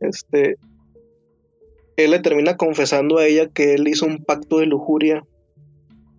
Este, 0.00 0.56
él 1.96 2.10
le 2.10 2.20
termina 2.20 2.58
confesando 2.58 3.16
a 3.16 3.26
ella 3.26 3.48
que 3.48 3.72
él 3.72 3.88
hizo 3.88 4.04
un 4.04 4.22
pacto 4.22 4.58
de 4.58 4.66
lujuria 4.66 5.24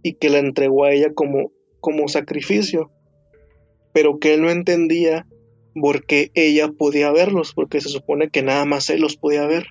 y 0.01 0.15
que 0.15 0.31
la 0.31 0.39
entregó 0.39 0.85
a 0.85 0.93
ella 0.93 1.13
como 1.13 1.51
como 1.79 2.07
sacrificio, 2.07 2.91
pero 3.93 4.19
que 4.19 4.33
él 4.33 4.41
no 4.41 4.49
entendía 4.49 5.25
por 5.79 6.05
qué 6.05 6.31
ella 6.33 6.69
podía 6.69 7.11
verlos, 7.11 7.53
porque 7.53 7.81
se 7.81 7.89
supone 7.89 8.29
que 8.29 8.43
nada 8.43 8.65
más 8.65 8.89
él 8.89 9.01
los 9.01 9.17
podía 9.17 9.45
ver. 9.45 9.67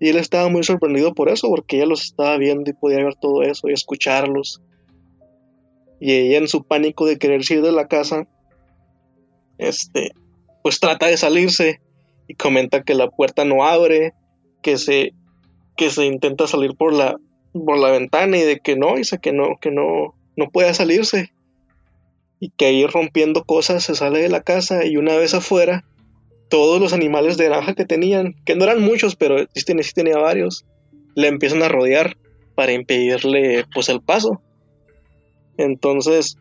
Y 0.00 0.08
él 0.08 0.16
estaba 0.16 0.48
muy 0.48 0.64
sorprendido 0.64 1.14
por 1.14 1.28
eso, 1.28 1.48
porque 1.48 1.76
ella 1.76 1.86
los 1.86 2.02
estaba 2.02 2.36
viendo 2.36 2.70
y 2.70 2.74
podía 2.74 3.04
ver 3.04 3.14
todo 3.14 3.42
eso 3.42 3.68
y 3.68 3.72
escucharlos. 3.72 4.60
Y 6.00 6.12
ella 6.12 6.38
en 6.38 6.48
su 6.48 6.64
pánico 6.64 7.06
de 7.06 7.18
querer 7.18 7.44
salir 7.44 7.62
de 7.62 7.72
la 7.72 7.86
casa, 7.86 8.26
este, 9.58 10.10
pues 10.62 10.80
trata 10.80 11.06
de 11.06 11.16
salirse 11.16 11.80
y 12.26 12.34
comenta 12.34 12.82
que 12.82 12.94
la 12.94 13.10
puerta 13.10 13.44
no 13.44 13.64
abre, 13.64 14.12
que 14.62 14.76
se, 14.78 15.12
que 15.76 15.90
se 15.90 16.04
intenta 16.06 16.46
salir 16.46 16.74
por 16.76 16.92
la, 16.92 17.16
por 17.52 17.78
la 17.78 17.90
ventana 17.90 18.38
y 18.38 18.42
de 18.42 18.58
que 18.58 18.76
no, 18.76 18.96
dice 18.96 19.18
que 19.18 19.32
no, 19.32 19.58
que 19.60 19.70
no, 19.70 20.14
no 20.36 20.50
puede 20.50 20.74
salirse. 20.74 21.32
Y 22.40 22.50
que 22.50 22.66
ahí 22.66 22.86
rompiendo 22.86 23.44
cosas 23.44 23.84
se 23.84 23.94
sale 23.94 24.20
de 24.20 24.28
la 24.28 24.42
casa 24.42 24.84
y 24.84 24.96
una 24.96 25.16
vez 25.16 25.34
afuera, 25.34 25.84
todos 26.48 26.80
los 26.80 26.92
animales 26.92 27.36
de 27.36 27.46
granja 27.46 27.74
que 27.74 27.84
tenían, 27.84 28.34
que 28.44 28.56
no 28.56 28.64
eran 28.64 28.82
muchos, 28.82 29.16
pero 29.16 29.38
sí 29.54 29.64
tenía, 29.64 29.84
tenía 29.94 30.18
varios, 30.18 30.66
le 31.14 31.28
empiezan 31.28 31.62
a 31.62 31.68
rodear 31.68 32.16
para 32.54 32.72
impedirle 32.72 33.64
pues 33.72 33.88
el 33.88 34.00
paso. 34.00 34.42
Entonces, 35.56 36.36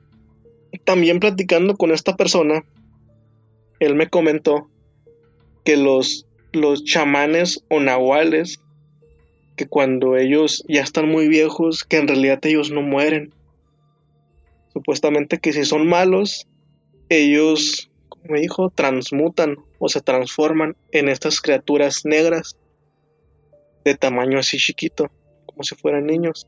también 0.83 1.19
platicando 1.19 1.75
con 1.75 1.91
esta 1.91 2.15
persona, 2.15 2.63
él 3.79 3.95
me 3.95 4.07
comentó 4.07 4.69
que 5.63 5.77
los, 5.77 6.27
los 6.53 6.83
chamanes 6.83 7.63
o 7.69 7.79
nahuales, 7.79 8.61
que 9.55 9.67
cuando 9.67 10.17
ellos 10.17 10.63
ya 10.67 10.81
están 10.81 11.09
muy 11.09 11.27
viejos, 11.27 11.83
que 11.83 11.97
en 11.97 12.07
realidad 12.07 12.39
ellos 12.43 12.71
no 12.71 12.81
mueren, 12.81 13.33
Supuestamente 14.73 15.39
que 15.39 15.53
si 15.53 15.65
son 15.65 15.87
malos, 15.87 16.47
ellos, 17.09 17.91
como 18.07 18.35
dijo, 18.35 18.69
transmutan 18.69 19.57
o 19.79 19.89
se 19.89 20.01
transforman 20.01 20.75
en 20.91 21.09
estas 21.09 21.41
criaturas 21.41 22.05
negras 22.05 22.57
de 23.83 23.95
tamaño 23.95 24.39
así 24.39 24.57
chiquito, 24.57 25.11
como 25.45 25.63
si 25.63 25.75
fueran 25.75 26.05
niños. 26.05 26.47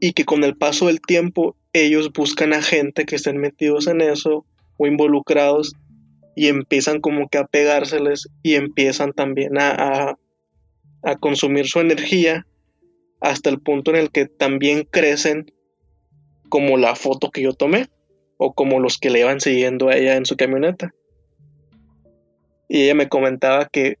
Y 0.00 0.12
que 0.12 0.24
con 0.24 0.44
el 0.44 0.56
paso 0.56 0.88
del 0.88 1.00
tiempo 1.00 1.56
ellos 1.72 2.12
buscan 2.12 2.52
a 2.52 2.62
gente 2.62 3.06
que 3.06 3.16
estén 3.16 3.38
metidos 3.38 3.86
en 3.86 4.00
eso 4.00 4.44
o 4.76 4.86
involucrados 4.86 5.72
y 6.36 6.48
empiezan 6.48 7.00
como 7.00 7.28
que 7.28 7.38
a 7.38 7.46
pegárseles 7.46 8.28
y 8.42 8.56
empiezan 8.56 9.12
también 9.12 9.56
a, 9.58 9.70
a, 9.70 10.18
a 11.04 11.16
consumir 11.16 11.68
su 11.68 11.80
energía 11.80 12.46
hasta 13.20 13.48
el 13.48 13.60
punto 13.60 13.92
en 13.92 13.96
el 13.96 14.10
que 14.10 14.26
también 14.26 14.86
crecen 14.90 15.52
como 16.54 16.76
la 16.76 16.94
foto 16.94 17.32
que 17.32 17.42
yo 17.42 17.52
tomé 17.52 17.88
o 18.36 18.54
como 18.54 18.78
los 18.78 18.98
que 18.98 19.10
le 19.10 19.18
iban 19.18 19.40
siguiendo 19.40 19.88
a 19.88 19.96
ella 19.96 20.14
en 20.14 20.24
su 20.24 20.36
camioneta. 20.36 20.94
Y 22.68 22.84
ella 22.84 22.94
me 22.94 23.08
comentaba 23.08 23.66
que 23.66 23.96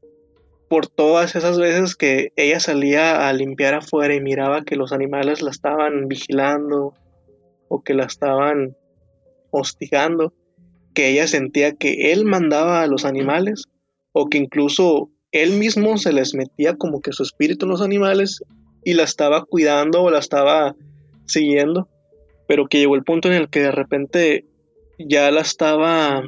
por 0.68 0.86
todas 0.86 1.34
esas 1.34 1.58
veces 1.58 1.96
que 1.96 2.32
ella 2.36 2.60
salía 2.60 3.28
a 3.28 3.32
limpiar 3.32 3.74
afuera 3.74 4.14
y 4.14 4.20
miraba 4.20 4.62
que 4.62 4.76
los 4.76 4.92
animales 4.92 5.42
la 5.42 5.50
estaban 5.50 6.06
vigilando 6.06 6.94
o 7.66 7.82
que 7.82 7.92
la 7.92 8.04
estaban 8.04 8.76
hostigando, 9.50 10.32
que 10.94 11.08
ella 11.08 11.26
sentía 11.26 11.72
que 11.72 12.12
él 12.12 12.24
mandaba 12.24 12.82
a 12.82 12.86
los 12.86 13.04
animales 13.04 13.64
o 14.12 14.28
que 14.28 14.38
incluso 14.38 15.10
él 15.32 15.54
mismo 15.54 15.98
se 15.98 16.12
les 16.12 16.36
metía 16.36 16.76
como 16.76 17.00
que 17.00 17.10
su 17.10 17.24
espíritu 17.24 17.66
en 17.66 17.72
los 17.72 17.82
animales 17.82 18.44
y 18.84 18.94
la 18.94 19.02
estaba 19.02 19.44
cuidando 19.44 20.04
o 20.04 20.10
la 20.12 20.20
estaba 20.20 20.76
siguiendo 21.26 21.88
pero 22.46 22.66
que 22.66 22.78
llegó 22.78 22.94
el 22.94 23.04
punto 23.04 23.28
en 23.28 23.34
el 23.34 23.48
que 23.48 23.60
de 23.60 23.72
repente 23.72 24.44
ya 24.98 25.30
la 25.30 25.40
estaba 25.40 26.22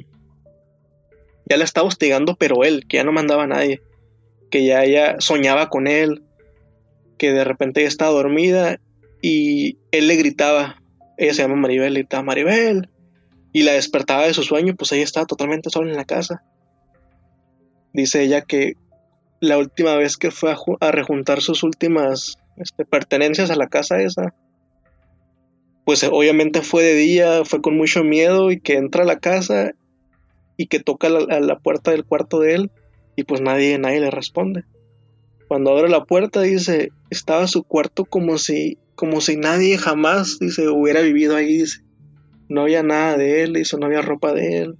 ya 1.49 1.57
la 1.57 1.65
estaba 1.65 1.87
hostigando 1.87 2.37
pero 2.37 2.65
él 2.65 2.87
que 2.89 2.99
ya 2.99 3.05
no 3.05 3.13
mandaba 3.13 3.45
a 3.45 3.49
nadie 3.49 3.81
que 4.51 4.65
ya 4.65 4.85
ella 4.85 5.17
soñaba 5.19 5.69
con 5.69 5.87
él 5.87 6.23
que 7.19 7.33
de 7.33 7.45
repente 7.45 7.81
ella 7.81 7.89
estaba 7.89 8.11
dormida 8.11 8.81
y 9.23 9.79
él 9.93 10.09
le 10.09 10.17
gritaba 10.17 10.83
ella 11.17 11.35
se 11.35 11.43
llama 11.43 11.57
Maribel 11.57 11.95
le 11.95 12.01
gritaba 12.01 12.23
Maribel 12.23 12.91
y 13.53 13.63
la 13.63 13.73
despertaba 13.73 14.27
de 14.27 14.35
su 14.35 14.43
sueño 14.43 14.75
pues 14.77 14.93
ella 14.93 15.05
estaba 15.05 15.27
totalmente 15.27 15.71
sola 15.71 15.91
en 15.91 15.97
la 15.97 16.05
casa 16.05 16.43
dice 17.93 18.23
ella 18.23 18.43
que 18.43 18.75
la 19.41 19.59
última 19.59 19.97
vez 19.97 20.17
que 20.17 20.31
fue 20.31 20.53
a, 20.53 20.57
a 20.81 20.91
rejuntar 20.93 21.41
sus 21.41 21.63
últimas 21.63 22.39
este, 22.57 22.85
pertenencias 22.85 23.51
a 23.51 23.57
la 23.57 23.69
casa 23.69 24.01
esa. 24.01 24.35
Pues 25.87 26.03
obviamente 26.03 26.62
fue 26.62 26.83
de 26.83 26.94
día, 26.94 27.44
fue 27.44 27.62
con 27.62 27.77
mucho 27.77 28.03
miedo 28.03 28.51
y 28.51 28.59
que 28.59 28.75
entra 28.75 29.05
a 29.05 29.07
la 29.07 29.20
casa 29.20 29.72
y 30.57 30.66
que 30.66 30.81
toca 30.81 31.09
la, 31.09 31.20
a 31.20 31.38
la 31.38 31.61
puerta 31.61 31.92
del 31.92 32.05
cuarto 32.05 32.40
de 32.40 32.55
él 32.57 32.70
y 33.14 33.22
pues 33.22 33.40
nadie, 33.40 33.79
nadie 33.79 34.01
le 34.01 34.11
responde. 34.11 34.64
Cuando 35.46 35.70
abre 35.70 35.88
la 35.88 36.05
puerta 36.05 36.42
dice, 36.42 36.90
estaba 37.09 37.46
su 37.46 37.62
cuarto 37.62 38.05
como 38.05 38.37
si, 38.37 38.79
como 38.96 39.20
si 39.20 39.37
nadie 39.37 39.79
jamás, 39.79 40.40
dice, 40.40 40.68
hubiera 40.68 41.03
vivido 41.03 41.37
ahí, 41.37 41.59
dice. 41.59 41.83
No 42.49 42.62
había 42.62 42.83
nada 42.83 43.16
de 43.16 43.44
él, 43.44 43.53
dice, 43.53 43.79
no 43.79 43.87
había 43.87 44.03
ropa 44.03 44.35
de 44.35 44.59
él, 44.62 44.75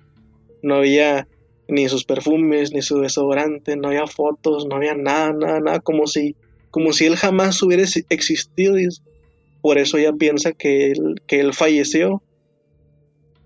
no 0.65 0.75
había 0.75 1.29
ni 1.69 1.89
sus 1.89 2.05
perfumes, 2.05 2.73
ni 2.73 2.83
su 2.83 2.99
desodorante, 2.99 3.77
no 3.77 3.89
había 3.89 4.09
fotos, 4.09 4.67
no 4.67 4.75
había 4.75 4.97
nada, 4.97 5.33
nada, 5.33 5.61
nada, 5.61 5.79
como 5.79 6.09
si, 6.09 6.35
como 6.73 6.93
si 6.93 7.07
él 7.07 7.15
jamás 7.15 7.63
hubiera 7.63 7.85
existido, 8.09 8.75
dice. 8.75 9.03
Por 9.67 9.79
eso 9.79 9.99
ella 9.99 10.13
piensa 10.13 10.53
que 10.53 10.93
él, 10.93 11.21
que 11.27 11.41
él 11.41 11.53
falleció 11.53 12.23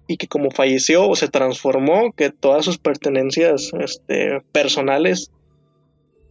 y 0.06 0.18
que 0.18 0.28
como 0.28 0.50
falleció 0.50 1.08
o 1.08 1.16
se 1.16 1.28
transformó, 1.28 2.12
que 2.12 2.28
todas 2.28 2.62
sus 2.62 2.76
pertenencias 2.76 3.72
este, 3.80 4.42
personales 4.52 5.32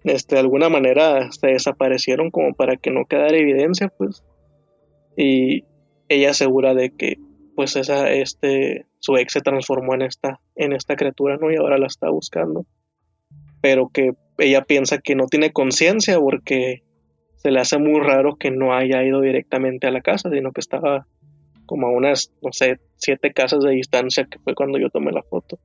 este, 0.03 0.35
de 0.35 0.41
alguna 0.41 0.69
manera 0.69 1.31
se 1.31 1.47
desaparecieron 1.47 2.29
como 2.29 2.53
para 2.53 2.77
que 2.77 2.91
no 2.91 3.05
quedara 3.05 3.35
evidencia, 3.35 3.91
pues. 3.97 4.23
Y 5.17 5.63
ella 6.07 6.29
asegura 6.29 6.75
de 6.75 6.91
que 6.91 7.17
pues 7.55 7.75
esa, 7.75 8.11
este, 8.11 8.85
su 8.99 9.17
ex 9.17 9.33
se 9.33 9.41
transformó 9.41 9.95
en 9.95 10.03
esta, 10.03 10.39
en 10.55 10.73
esta 10.73 10.97
criatura, 10.97 11.37
¿no? 11.37 11.51
Y 11.51 11.55
ahora 11.55 11.79
la 11.79 11.87
está 11.87 12.11
buscando. 12.11 12.67
Pero 13.59 13.89
que 13.91 14.11
ella 14.37 14.61
piensa 14.65 14.99
que 14.99 15.15
no 15.15 15.25
tiene 15.25 15.51
conciencia 15.51 16.19
porque 16.19 16.83
se 17.39 17.51
le 17.51 17.59
hace 17.59 17.77
muy 17.77 18.01
raro 18.01 18.35
que 18.35 18.51
no 18.51 18.73
haya 18.73 19.01
ido 19.03 19.21
directamente 19.21 19.87
a 19.87 19.91
la 19.91 20.01
casa, 20.01 20.29
sino 20.29 20.51
que 20.51 20.59
estaba 20.59 21.07
como 21.65 21.87
a 21.87 21.91
unas, 21.91 22.33
no 22.41 22.51
sé, 22.51 22.79
siete 22.97 23.31
casas 23.31 23.63
de 23.63 23.71
distancia, 23.71 24.27
que 24.29 24.39
fue 24.39 24.55
cuando 24.55 24.77
yo 24.77 24.89
tomé 24.89 25.11
la 25.13 25.23
foto. 25.23 25.57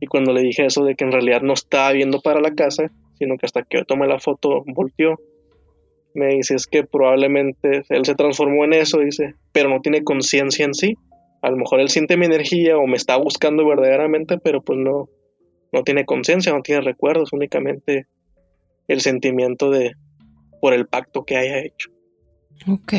Y 0.00 0.06
cuando 0.06 0.32
le 0.32 0.40
dije 0.40 0.64
eso 0.64 0.84
de 0.84 0.94
que 0.94 1.04
en 1.04 1.12
realidad 1.12 1.42
no 1.42 1.52
estaba 1.52 1.92
viendo 1.92 2.20
para 2.20 2.40
la 2.40 2.54
casa, 2.54 2.90
sino 3.18 3.36
que 3.36 3.44
hasta 3.44 3.62
que 3.62 3.78
yo 3.78 3.84
tomé 3.84 4.06
la 4.06 4.18
foto 4.18 4.64
volteó, 4.66 5.18
me 6.14 6.28
dice 6.28 6.54
es 6.54 6.66
que 6.66 6.84
probablemente 6.84 7.82
él 7.90 8.06
se 8.06 8.14
transformó 8.14 8.64
en 8.64 8.72
eso, 8.72 9.00
dice, 9.00 9.34
pero 9.52 9.68
no 9.68 9.80
tiene 9.80 10.02
conciencia 10.02 10.64
en 10.64 10.72
sí. 10.72 10.96
A 11.42 11.50
lo 11.50 11.58
mejor 11.58 11.80
él 11.80 11.90
siente 11.90 12.16
mi 12.16 12.24
energía 12.24 12.78
o 12.78 12.86
me 12.86 12.96
está 12.96 13.16
buscando 13.16 13.66
verdaderamente, 13.66 14.38
pero 14.38 14.62
pues 14.62 14.78
no, 14.78 15.10
no 15.72 15.82
tiene 15.82 16.06
conciencia, 16.06 16.54
no 16.54 16.62
tiene 16.62 16.80
recuerdos, 16.80 17.34
únicamente 17.34 18.06
el 18.88 19.02
sentimiento 19.02 19.70
de 19.70 19.92
por 20.60 20.74
el 20.74 20.86
pacto 20.86 21.24
que 21.24 21.36
haya 21.36 21.58
hecho. 21.58 21.90
Ok. 22.68 22.92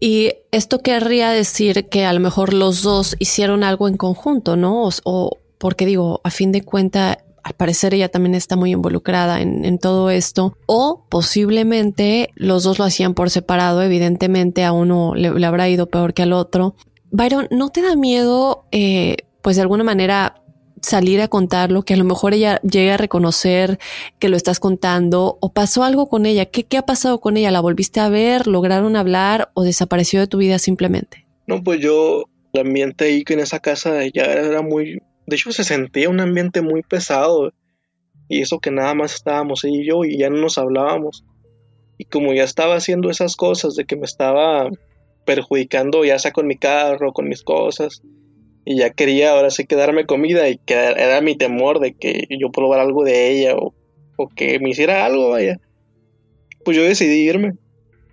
Y 0.00 0.32
esto 0.50 0.80
querría 0.80 1.30
decir 1.30 1.88
que 1.88 2.04
a 2.04 2.12
lo 2.12 2.20
mejor 2.20 2.52
los 2.52 2.82
dos 2.82 3.16
hicieron 3.18 3.64
algo 3.64 3.88
en 3.88 3.96
conjunto, 3.96 4.56
¿no? 4.56 4.88
O, 5.04 5.38
porque 5.58 5.86
digo, 5.86 6.20
a 6.24 6.30
fin 6.30 6.52
de 6.52 6.62
cuenta, 6.62 7.18
al 7.42 7.54
parecer 7.54 7.94
ella 7.94 8.10
también 8.10 8.34
está 8.34 8.56
muy 8.56 8.72
involucrada 8.72 9.40
en, 9.40 9.78
todo 9.78 10.10
esto. 10.10 10.56
O 10.66 11.06
posiblemente 11.08 12.30
los 12.34 12.62
dos 12.62 12.78
lo 12.78 12.84
hacían 12.84 13.14
por 13.14 13.30
separado. 13.30 13.82
Evidentemente 13.82 14.64
a 14.64 14.72
uno 14.72 15.14
le, 15.14 15.46
habrá 15.46 15.68
ido 15.68 15.86
peor 15.86 16.12
que 16.12 16.22
al 16.22 16.34
otro. 16.34 16.74
Byron, 17.10 17.48
¿no 17.50 17.70
te 17.70 17.80
da 17.80 17.96
miedo, 17.96 18.66
eh, 18.70 19.16
pues 19.40 19.56
de 19.56 19.62
alguna 19.62 19.82
manera 19.82 20.42
salir 20.82 21.20
a 21.20 21.28
contarlo, 21.28 21.82
que 21.82 21.94
a 21.94 21.96
lo 21.96 22.04
mejor 22.04 22.34
ella 22.34 22.60
llegue 22.62 22.92
a 22.92 22.96
reconocer 22.96 23.78
que 24.18 24.28
lo 24.28 24.36
estás 24.36 24.60
contando 24.60 25.38
o 25.40 25.52
pasó 25.52 25.84
algo 25.84 26.08
con 26.08 26.26
ella. 26.26 26.46
¿Qué, 26.46 26.64
¿Qué 26.64 26.76
ha 26.76 26.82
pasado 26.82 27.20
con 27.20 27.36
ella? 27.36 27.50
¿La 27.50 27.60
volviste 27.60 28.00
a 28.00 28.08
ver? 28.08 28.46
¿Lograron 28.46 28.96
hablar 28.96 29.50
o 29.54 29.62
desapareció 29.62 30.20
de 30.20 30.26
tu 30.26 30.38
vida 30.38 30.58
simplemente? 30.58 31.26
No, 31.46 31.62
pues 31.62 31.80
yo, 31.80 32.24
el 32.52 32.60
ambiente 32.60 33.06
ahí 33.06 33.24
en 33.26 33.40
esa 33.40 33.60
casa 33.60 34.00
ya 34.12 34.24
era 34.24 34.62
muy, 34.62 35.02
de 35.26 35.36
hecho 35.36 35.52
se 35.52 35.64
sentía 35.64 36.08
un 36.08 36.20
ambiente 36.20 36.62
muy 36.62 36.82
pesado 36.82 37.52
y 38.28 38.42
eso 38.42 38.58
que 38.58 38.70
nada 38.70 38.94
más 38.94 39.14
estábamos 39.14 39.64
ella 39.64 39.78
y 39.78 39.86
yo 39.86 40.04
y 40.04 40.18
ya 40.18 40.30
no 40.30 40.36
nos 40.36 40.58
hablábamos. 40.58 41.24
Y 41.96 42.04
como 42.04 42.32
ya 42.32 42.44
estaba 42.44 42.76
haciendo 42.76 43.10
esas 43.10 43.34
cosas 43.34 43.74
de 43.74 43.84
que 43.84 43.96
me 43.96 44.04
estaba 44.04 44.68
perjudicando 45.24 46.04
ya 46.04 46.18
sea 46.18 46.32
con 46.32 46.46
mi 46.46 46.56
carro, 46.56 47.12
con 47.12 47.28
mis 47.28 47.42
cosas, 47.42 48.02
y 48.68 48.76
ya 48.76 48.90
quería 48.90 49.30
ahora 49.30 49.48
sí 49.48 49.64
quedarme 49.64 50.04
comida 50.04 50.46
y 50.50 50.58
que 50.58 50.74
era 50.74 51.22
mi 51.22 51.34
temor 51.38 51.80
de 51.80 51.94
que 51.94 52.26
yo 52.38 52.50
probara 52.50 52.82
algo 52.82 53.02
de 53.02 53.30
ella 53.30 53.56
o, 53.56 53.72
que 54.36 54.60
me 54.60 54.68
hiciera 54.68 55.06
algo, 55.06 55.30
vaya. 55.30 55.58
Pues 56.66 56.76
yo 56.76 56.82
decidí 56.82 57.26
irme. 57.26 57.54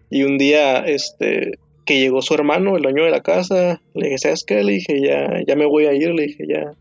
Y 0.10 0.24
un 0.24 0.38
día, 0.38 0.78
este, 0.86 1.60
que 1.86 2.00
llegó 2.00 2.22
su 2.22 2.36
hermano, 2.36 2.78
el 2.78 2.84
dueño 2.84 3.04
de 3.04 3.12
la 3.12 3.22
casa, 3.22 3.82
le 3.94 4.06
dije, 4.06 4.18
¿sabes 4.18 4.46
qué? 4.46 4.63
Le 4.63 4.72
dije, 4.72 5.02
ya, 5.02 5.44
ya 5.46 5.58
me 5.58 5.65
voy 5.65 5.88
a 5.88 5.94
ir, 5.94 6.13
le 6.13 6.28
dije, 6.28 6.46
ya, 6.48 6.72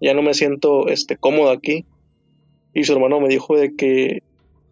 ya 0.00 0.14
no 0.14 0.22
me 0.22 0.32
siento, 0.32 0.86
este, 0.86 1.16
cómodo 1.16 1.50
aquí. 1.50 1.86
Y 2.74 2.84
su 2.84 2.92
hermano 2.92 3.18
me 3.18 3.26
dijo 3.26 3.56
de 3.56 3.74
que, 3.74 4.22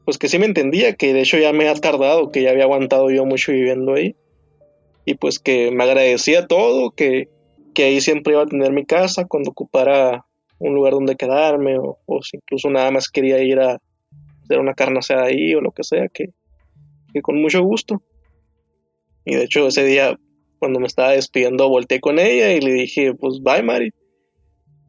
pues 0.05 0.17
que 0.17 0.29
sí 0.29 0.39
me 0.39 0.47
entendía, 0.47 0.95
que 0.95 1.13
de 1.13 1.23
hecho 1.23 1.39
ya 1.39 1.53
me 1.53 1.69
ha 1.69 1.75
tardado, 1.75 2.31
que 2.31 2.43
ya 2.43 2.51
había 2.51 2.65
aguantado 2.65 3.11
yo 3.11 3.27
mucho 3.27 3.51
viviendo 3.51 3.95
ahí. 3.95 4.15
Y 5.05 5.15
pues 5.15 5.41
que 5.41 5.73
me 5.73 5.83
agradecía 5.83 6.47
todo, 6.47 6.93
que, 6.93 7.32
que 7.73 7.85
ahí 7.85 8.01
siempre 8.01 8.35
iba 8.35 8.43
a 8.43 8.47
tener 8.47 8.73
mi 8.73 8.85
casa 8.85 9.27
cuando 9.27 9.51
ocupara 9.51 10.27
un 10.59 10.75
lugar 10.75 10.93
donde 10.93 11.17
quedarme 11.17 11.77
o, 11.79 11.99
si 12.23 12.37
incluso 12.37 12.71
nada 12.71 12.91
más 12.91 13.09
quería 13.09 13.43
ir 13.43 13.59
a 13.59 13.81
hacer 14.45 14.59
una 14.59 14.75
carne 14.75 15.01
ahí 15.17 15.55
o 15.55 15.61
lo 15.61 15.73
que 15.73 15.83
sea, 15.83 16.09
que, 16.09 16.31
con 17.21 17.41
mucho 17.41 17.63
gusto. 17.63 18.03
Y 19.25 19.35
de 19.35 19.45
hecho 19.45 19.67
ese 19.67 19.85
día 19.85 20.19
cuando 20.59 20.79
me 20.79 20.87
estaba 20.87 21.13
despidiendo 21.13 21.69
volteé 21.69 22.01
con 22.01 22.19
ella 22.19 22.53
y 22.53 22.61
le 22.61 22.73
dije, 22.73 23.15
pues 23.15 23.41
bye 23.43 23.63
Mari. 23.63 23.91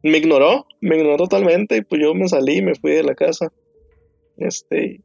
Me 0.02 0.18
ignoró, 0.18 0.66
me 0.80 0.96
ignoró 0.96 1.16
totalmente 1.16 1.78
y 1.78 1.82
pues 1.82 2.00
yo 2.00 2.14
me 2.14 2.28
salí, 2.28 2.62
me 2.62 2.74
fui 2.74 2.92
de 2.92 3.02
la 3.02 3.14
casa. 3.14 3.52
Este, 4.36 5.00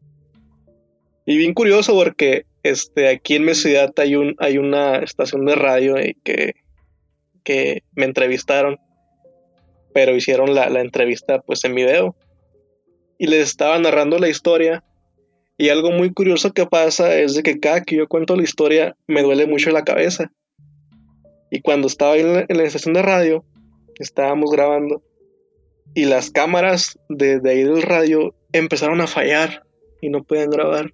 y 1.25 1.37
bien 1.37 1.53
curioso 1.53 1.93
porque 1.93 2.45
este, 2.63 3.07
aquí 3.07 3.35
en 3.35 3.45
mi 3.45 3.55
ciudad 3.55 3.93
hay, 3.97 4.15
un, 4.15 4.35
hay 4.39 4.57
una 4.57 4.97
estación 4.97 5.45
de 5.45 5.55
radio 5.55 5.99
y 5.99 6.15
que 6.23 6.53
que 7.43 7.83
me 7.93 8.05
entrevistaron, 8.05 8.77
pero 9.93 10.15
hicieron 10.15 10.53
la, 10.53 10.67
entrevista 10.81 11.41
pues 11.41 11.63
en 11.65 11.75
video 11.75 12.15
y 13.17 13.27
les 13.27 13.49
estaba 13.49 13.77
narrando 13.79 14.17
la 14.19 14.29
historia 14.29 14.83
y 15.57 15.69
algo 15.69 15.91
muy 15.91 16.13
curioso 16.13 16.53
que 16.53 16.65
pasa 16.65 17.17
es 17.19 17.35
de 17.35 17.43
que 17.43 17.59
cada 17.59 17.81
que 17.81 17.97
yo 17.97 18.07
cuento 18.07 18.35
la 18.35 18.43
historia 18.43 18.95
me 19.07 19.23
duele 19.23 19.45
mucho 19.45 19.71
la 19.71 19.83
cabeza. 19.83 20.31
Y 21.51 21.61
cuando 21.61 21.87
estaba 21.87 22.15
en 22.15 22.33
la, 22.33 22.45
en 22.47 22.57
la 22.57 22.63
estación 22.63 22.93
de 22.93 23.01
radio, 23.01 23.43
estábamos 23.99 24.51
grabando 24.51 25.03
y 25.93 26.05
las 26.05 26.31
cámaras 26.31 26.97
de, 27.09 27.39
de, 27.39 27.49
ahí 27.49 27.63
del 27.63 27.81
radio 27.81 28.35
empezaron 28.53 29.01
a 29.01 29.07
fallar 29.07 29.63
y 30.01 30.09
no 30.09 30.23
podían 30.23 30.49
grabar. 30.49 30.93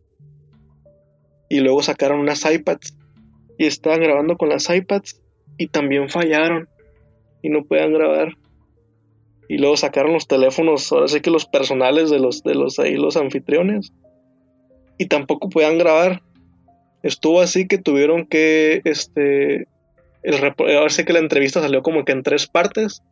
Y 1.49 1.59
luego 1.59 1.83
sacaron 1.83 2.19
unas 2.19 2.49
iPads 2.49 2.97
y 3.57 3.65
estaban 3.67 4.01
grabando 4.01 4.37
con 4.37 4.49
las 4.49 4.69
iPads 4.69 5.21
y 5.57 5.67
también 5.67 6.09
fallaron 6.09 6.67
y 7.41 7.49
no 7.49 7.63
podían 7.63 7.93
grabar. 7.93 8.33
Y 9.47 9.57
luego 9.57 9.77
sacaron 9.77 10.13
los 10.13 10.27
teléfonos, 10.27 10.91
ahora 10.91 11.07
sí 11.07 11.21
que 11.21 11.29
los 11.29 11.45
personales 11.45 12.09
de 12.09 12.19
los 12.19 12.41
de 12.43 12.55
los 12.55 12.79
ahí 12.79 12.95
los 12.95 13.15
anfitriones 13.15 13.93
y 14.97 15.05
tampoco 15.07 15.49
podían 15.49 15.77
grabar. 15.77 16.21
Estuvo 17.03 17.41
así 17.41 17.67
que 17.67 17.77
tuvieron 17.77 18.25
que 18.25 18.81
este 18.85 19.67
el 20.23 20.43
ahora 20.43 20.89
sí 20.89 21.05
que 21.05 21.13
la 21.13 21.19
entrevista 21.19 21.61
salió 21.61 21.83
como 21.83 22.03
que 22.03 22.13
en 22.13 22.23
tres 22.23 22.47
partes 22.47 23.03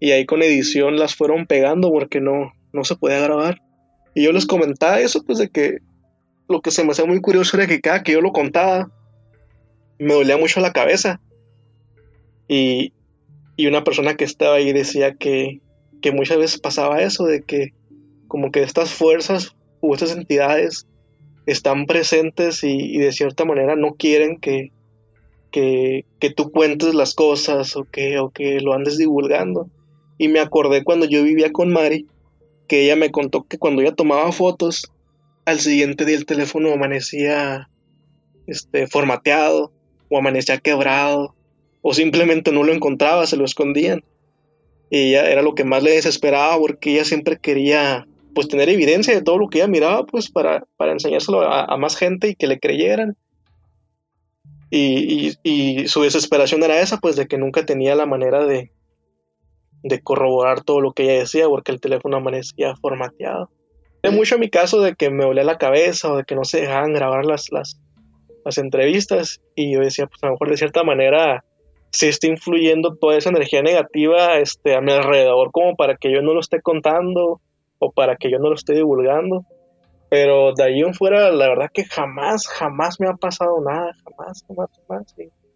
y 0.00 0.10
ahí 0.10 0.26
con 0.26 0.42
edición 0.42 0.96
las 0.96 1.14
fueron 1.14 1.46
pegando 1.46 1.90
porque 1.90 2.20
no 2.20 2.52
no 2.72 2.84
se 2.84 2.96
podía 2.96 3.20
grabar. 3.20 3.62
Y 4.14 4.24
yo 4.24 4.32
les 4.32 4.46
comentaba 4.46 5.00
eso 5.00 5.22
pues 5.24 5.38
de 5.38 5.48
que 5.48 5.78
lo 6.48 6.60
que 6.60 6.72
se 6.72 6.84
me 6.84 6.90
hacía 6.90 7.04
muy 7.04 7.20
curioso 7.20 7.56
era 7.56 7.68
que 7.68 7.80
cada 7.80 8.02
que 8.02 8.12
yo 8.12 8.20
lo 8.20 8.32
contaba 8.32 8.90
me 9.98 10.14
dolía 10.14 10.36
mucho 10.36 10.60
la 10.60 10.72
cabeza 10.72 11.20
y, 12.48 12.92
una 13.58 13.84
persona 13.84 14.16
que 14.16 14.24
estaba 14.24 14.56
ahí 14.56 14.72
decía 14.72 15.14
que, 15.14 15.60
muchas 16.12 16.38
veces 16.38 16.60
pasaba 16.60 17.02
eso, 17.02 17.24
de 17.24 17.42
que 17.42 17.72
como 18.26 18.50
que 18.50 18.62
estas 18.62 18.92
fuerzas 18.92 19.54
u 19.80 19.94
estas 19.94 20.16
entidades 20.16 20.86
están 21.46 21.86
presentes 21.86 22.64
y, 22.64 22.98
de 22.98 23.12
cierta 23.12 23.44
manera 23.44 23.76
no 23.76 23.94
quieren 23.94 24.38
que, 24.38 24.72
que, 25.50 26.04
tú 26.34 26.50
cuentes 26.50 26.94
las 26.94 27.14
cosas 27.14 27.76
o 27.76 27.84
que, 27.84 28.18
o 28.18 28.30
que 28.30 28.60
lo 28.60 28.72
andes 28.72 28.98
divulgando. 28.98 29.68
Y 30.18 30.28
me 30.28 30.40
acordé 30.40 30.82
cuando 30.82 31.06
yo 31.06 31.22
vivía 31.22 31.52
con 31.52 31.72
Mari, 31.72 32.06
que 32.66 32.84
ella 32.84 32.96
me 32.96 33.10
contó 33.10 33.44
que 33.44 33.58
cuando 33.58 33.82
ella 33.82 33.94
tomaba 33.94 34.32
fotos, 34.32 34.90
al 35.44 35.60
siguiente 35.60 36.04
día 36.04 36.16
el 36.16 36.26
teléfono 36.26 36.72
amanecía 36.72 37.68
este, 38.46 38.86
formateado 38.86 39.72
o 40.08 40.18
amanecía 40.18 40.58
quebrado 40.58 41.34
o 41.82 41.92
simplemente 41.92 42.52
no 42.52 42.62
lo 42.62 42.72
encontraba, 42.72 43.26
se 43.26 43.36
lo 43.36 43.44
escondían. 43.44 44.02
Y 44.88 45.10
ella 45.10 45.28
era 45.30 45.42
lo 45.42 45.54
que 45.54 45.64
más 45.64 45.82
le 45.82 45.90
desesperaba 45.90 46.56
porque 46.58 46.92
ella 46.92 47.04
siempre 47.04 47.38
quería 47.38 48.06
pues 48.34 48.48
tener 48.48 48.68
evidencia 48.68 49.14
de 49.14 49.22
todo 49.22 49.38
lo 49.38 49.48
que 49.48 49.58
ella 49.58 49.68
miraba, 49.68 50.06
pues 50.06 50.30
para, 50.30 50.64
para 50.76 50.92
enseñárselo 50.92 51.42
a, 51.42 51.76
más 51.76 51.96
gente 51.96 52.28
y 52.28 52.34
que 52.34 52.46
le 52.46 52.58
creyeran. 52.58 53.16
Y, 54.70 55.36
y, 55.42 55.86
su 55.88 56.00
desesperación 56.00 56.62
era 56.62 56.80
esa, 56.80 56.96
pues 56.96 57.16
de 57.16 57.26
que 57.26 57.36
nunca 57.36 57.66
tenía 57.66 57.94
la 57.94 58.06
manera 58.06 58.46
de, 58.46 58.72
de 59.82 60.00
corroborar 60.00 60.64
todo 60.64 60.80
lo 60.80 60.92
que 60.92 61.02
ella 61.02 61.20
decía, 61.20 61.46
porque 61.46 61.72
el 61.72 61.80
teléfono 61.80 62.16
amanecía 62.16 62.74
formateado. 62.76 63.50
De 64.02 64.10
mucho 64.10 64.38
mi 64.38 64.48
caso 64.48 64.80
de 64.80 64.94
que 64.94 65.10
me 65.10 65.24
dolía 65.24 65.44
la 65.44 65.58
cabeza 65.58 66.10
o 66.10 66.16
de 66.16 66.24
que 66.24 66.34
no 66.34 66.44
se 66.44 66.62
dejaban 66.62 66.94
grabar 66.94 67.26
las, 67.26 67.52
las, 67.52 67.78
las 68.44 68.56
entrevistas 68.56 69.42
y 69.54 69.74
yo 69.74 69.80
decía, 69.80 70.06
pues 70.06 70.22
a 70.22 70.26
lo 70.26 70.32
mejor 70.32 70.50
de 70.50 70.56
cierta 70.56 70.82
manera 70.84 71.44
se 71.92 72.08
está 72.08 72.26
influyendo 72.26 72.96
toda 72.96 73.18
esa 73.18 73.28
energía 73.28 73.62
negativa 73.62 74.38
este, 74.38 74.74
a 74.74 74.80
mi 74.80 74.92
alrededor 74.92 75.50
como 75.52 75.76
para 75.76 75.96
que 75.96 76.10
yo 76.10 76.22
no 76.22 76.32
lo 76.32 76.40
esté 76.40 76.62
contando 76.62 77.40
o 77.78 77.92
para 77.92 78.16
que 78.16 78.30
yo 78.30 78.38
no 78.38 78.48
lo 78.48 78.54
esté 78.54 78.74
divulgando. 78.74 79.44
Pero 80.08 80.52
de 80.54 80.62
ahí 80.62 80.80
en 80.80 80.94
fuera, 80.94 81.30
la 81.30 81.48
verdad 81.48 81.70
que 81.72 81.84
jamás, 81.84 82.46
jamás 82.46 82.98
me 82.98 83.08
ha 83.08 83.14
pasado 83.14 83.60
nada, 83.62 83.92
jamás, 84.04 84.44
jamás, 84.46 84.70
jamás. 84.86 85.14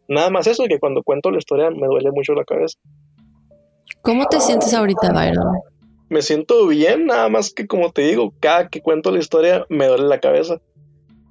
Nada 0.08 0.30
más 0.30 0.46
eso, 0.46 0.64
que 0.68 0.78
cuando 0.78 1.02
cuento 1.02 1.30
la 1.30 1.38
historia 1.38 1.70
me 1.70 1.86
duele 1.86 2.10
mucho 2.10 2.32
la 2.34 2.44
cabeza. 2.44 2.78
¿Cómo 4.02 4.26
te 4.26 4.40
sientes 4.40 4.72
ahorita, 4.72 5.12
Byron? 5.12 5.60
Me 6.08 6.22
siento 6.22 6.66
bien, 6.68 7.06
nada 7.06 7.28
más 7.28 7.52
que 7.52 7.66
como 7.66 7.90
te 7.92 8.02
digo, 8.02 8.32
cada 8.40 8.68
que 8.68 8.80
cuento 8.80 9.10
la 9.10 9.18
historia 9.18 9.66
me 9.68 9.86
duele 9.86 10.04
la 10.04 10.20
cabeza. 10.20 10.60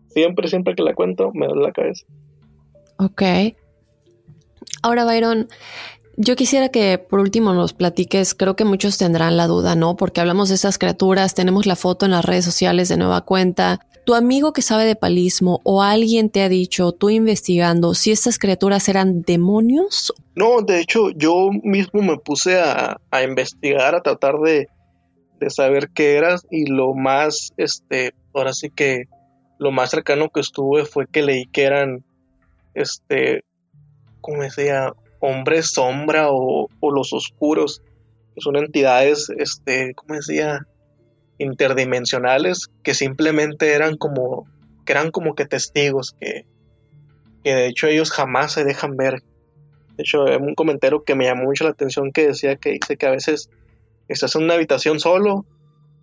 Siempre, 0.10 0.48
siempre 0.48 0.76
que 0.76 0.84
la 0.84 0.94
cuento, 0.94 1.32
me 1.34 1.48
duele 1.48 1.64
la 1.64 1.72
cabeza. 1.72 2.06
Ok. 2.98 3.22
Ahora, 4.82 5.06
Byron, 5.06 5.48
yo 6.18 6.36
quisiera 6.36 6.70
que 6.70 6.98
por 6.98 7.20
último 7.20 7.54
nos 7.54 7.74
platiques, 7.74 8.34
creo 8.36 8.56
que 8.56 8.64
muchos 8.64 8.98
tendrán 8.98 9.36
la 9.36 9.48
duda, 9.48 9.76
¿no? 9.76 9.98
Porque 9.98 10.22
hablamos 10.22 10.50
de 10.50 10.56
esas 10.56 10.78
criaturas, 10.78 11.36
tenemos 11.36 11.66
la 11.66 11.76
foto 11.76 12.06
en 12.06 12.12
las 12.12 12.24
redes 12.24 12.46
sociales 12.46 12.88
de 12.88 12.98
nueva 12.98 13.22
cuenta. 13.22 13.80
¿Tu 14.06 14.14
amigo 14.14 14.54
que 14.54 14.62
sabe 14.62 14.86
de 14.86 14.96
palismo 14.96 15.62
o 15.64 15.82
alguien 15.82 16.30
te 16.30 16.44
ha 16.44 16.50
dicho, 16.50 16.92
tú 16.94 17.10
investigando, 17.10 17.96
si 17.96 18.12
estas 18.12 18.38
criaturas 18.38 18.88
eran 18.88 19.24
demonios? 19.24 20.14
No, 20.36 20.62
de 20.62 20.80
hecho 20.80 21.10
yo 21.10 21.50
mismo 21.64 22.02
me 22.02 22.18
puse 22.18 22.62
a, 22.62 23.00
investigar, 23.24 23.96
a 23.96 24.02
tratar 24.02 24.36
de, 24.40 24.70
de 25.40 25.50
saber 25.50 25.90
qué 25.90 26.16
eran 26.16 26.40
y 26.50 26.68
lo 26.68 26.94
más, 26.94 27.52
este, 27.58 28.14
ahora 28.34 28.54
sí 28.54 28.70
que 28.70 29.06
lo 29.58 29.72
más 29.72 29.90
cercano 29.90 30.30
que 30.30 30.42
estuve 30.42 30.86
fue 30.86 31.08
que 31.08 31.24
leí 31.24 31.46
que 31.48 31.64
eran, 31.64 32.06
este, 32.74 33.44
como 34.26 34.42
decía, 34.42 34.92
hombres 35.20 35.70
sombra 35.70 36.30
o, 36.32 36.68
los 36.82 37.14
oscuros, 37.14 37.84
que 38.34 38.42
son 38.42 38.56
entidades, 38.56 39.30
este, 39.38 39.94
¿cómo 39.94 40.16
decía? 40.16 40.66
interdimensionales 41.38 42.70
que 42.82 42.94
simplemente 42.94 43.74
eran 43.74 43.98
como 43.98 44.48
que 44.86 44.94
eran 44.94 45.12
como 45.12 45.36
que 45.36 45.46
testigos 45.46 46.16
que, 46.18 46.46
que 47.44 47.54
de 47.54 47.68
hecho 47.68 47.88
ellos 47.88 48.10
jamás 48.10 48.54
se 48.54 48.64
dejan 48.64 48.96
ver 48.96 49.22
de 49.98 50.04
hecho 50.04 50.24
un 50.24 50.56
comentario 50.56 51.04
que 51.04 51.14
me 51.14 51.26
llamó 51.26 51.44
mucho 51.44 51.66
la 51.66 51.72
atención 51.72 52.14
que 52.14 52.28
decía 52.28 52.56
que 52.56 52.72
dice 52.72 52.96
que 52.96 53.06
a 53.06 53.12
veces 53.12 53.50
estás 54.08 54.34
en 54.38 54.46
una 54.46 54.54
habitación 54.54 55.02
solo 55.02 55.46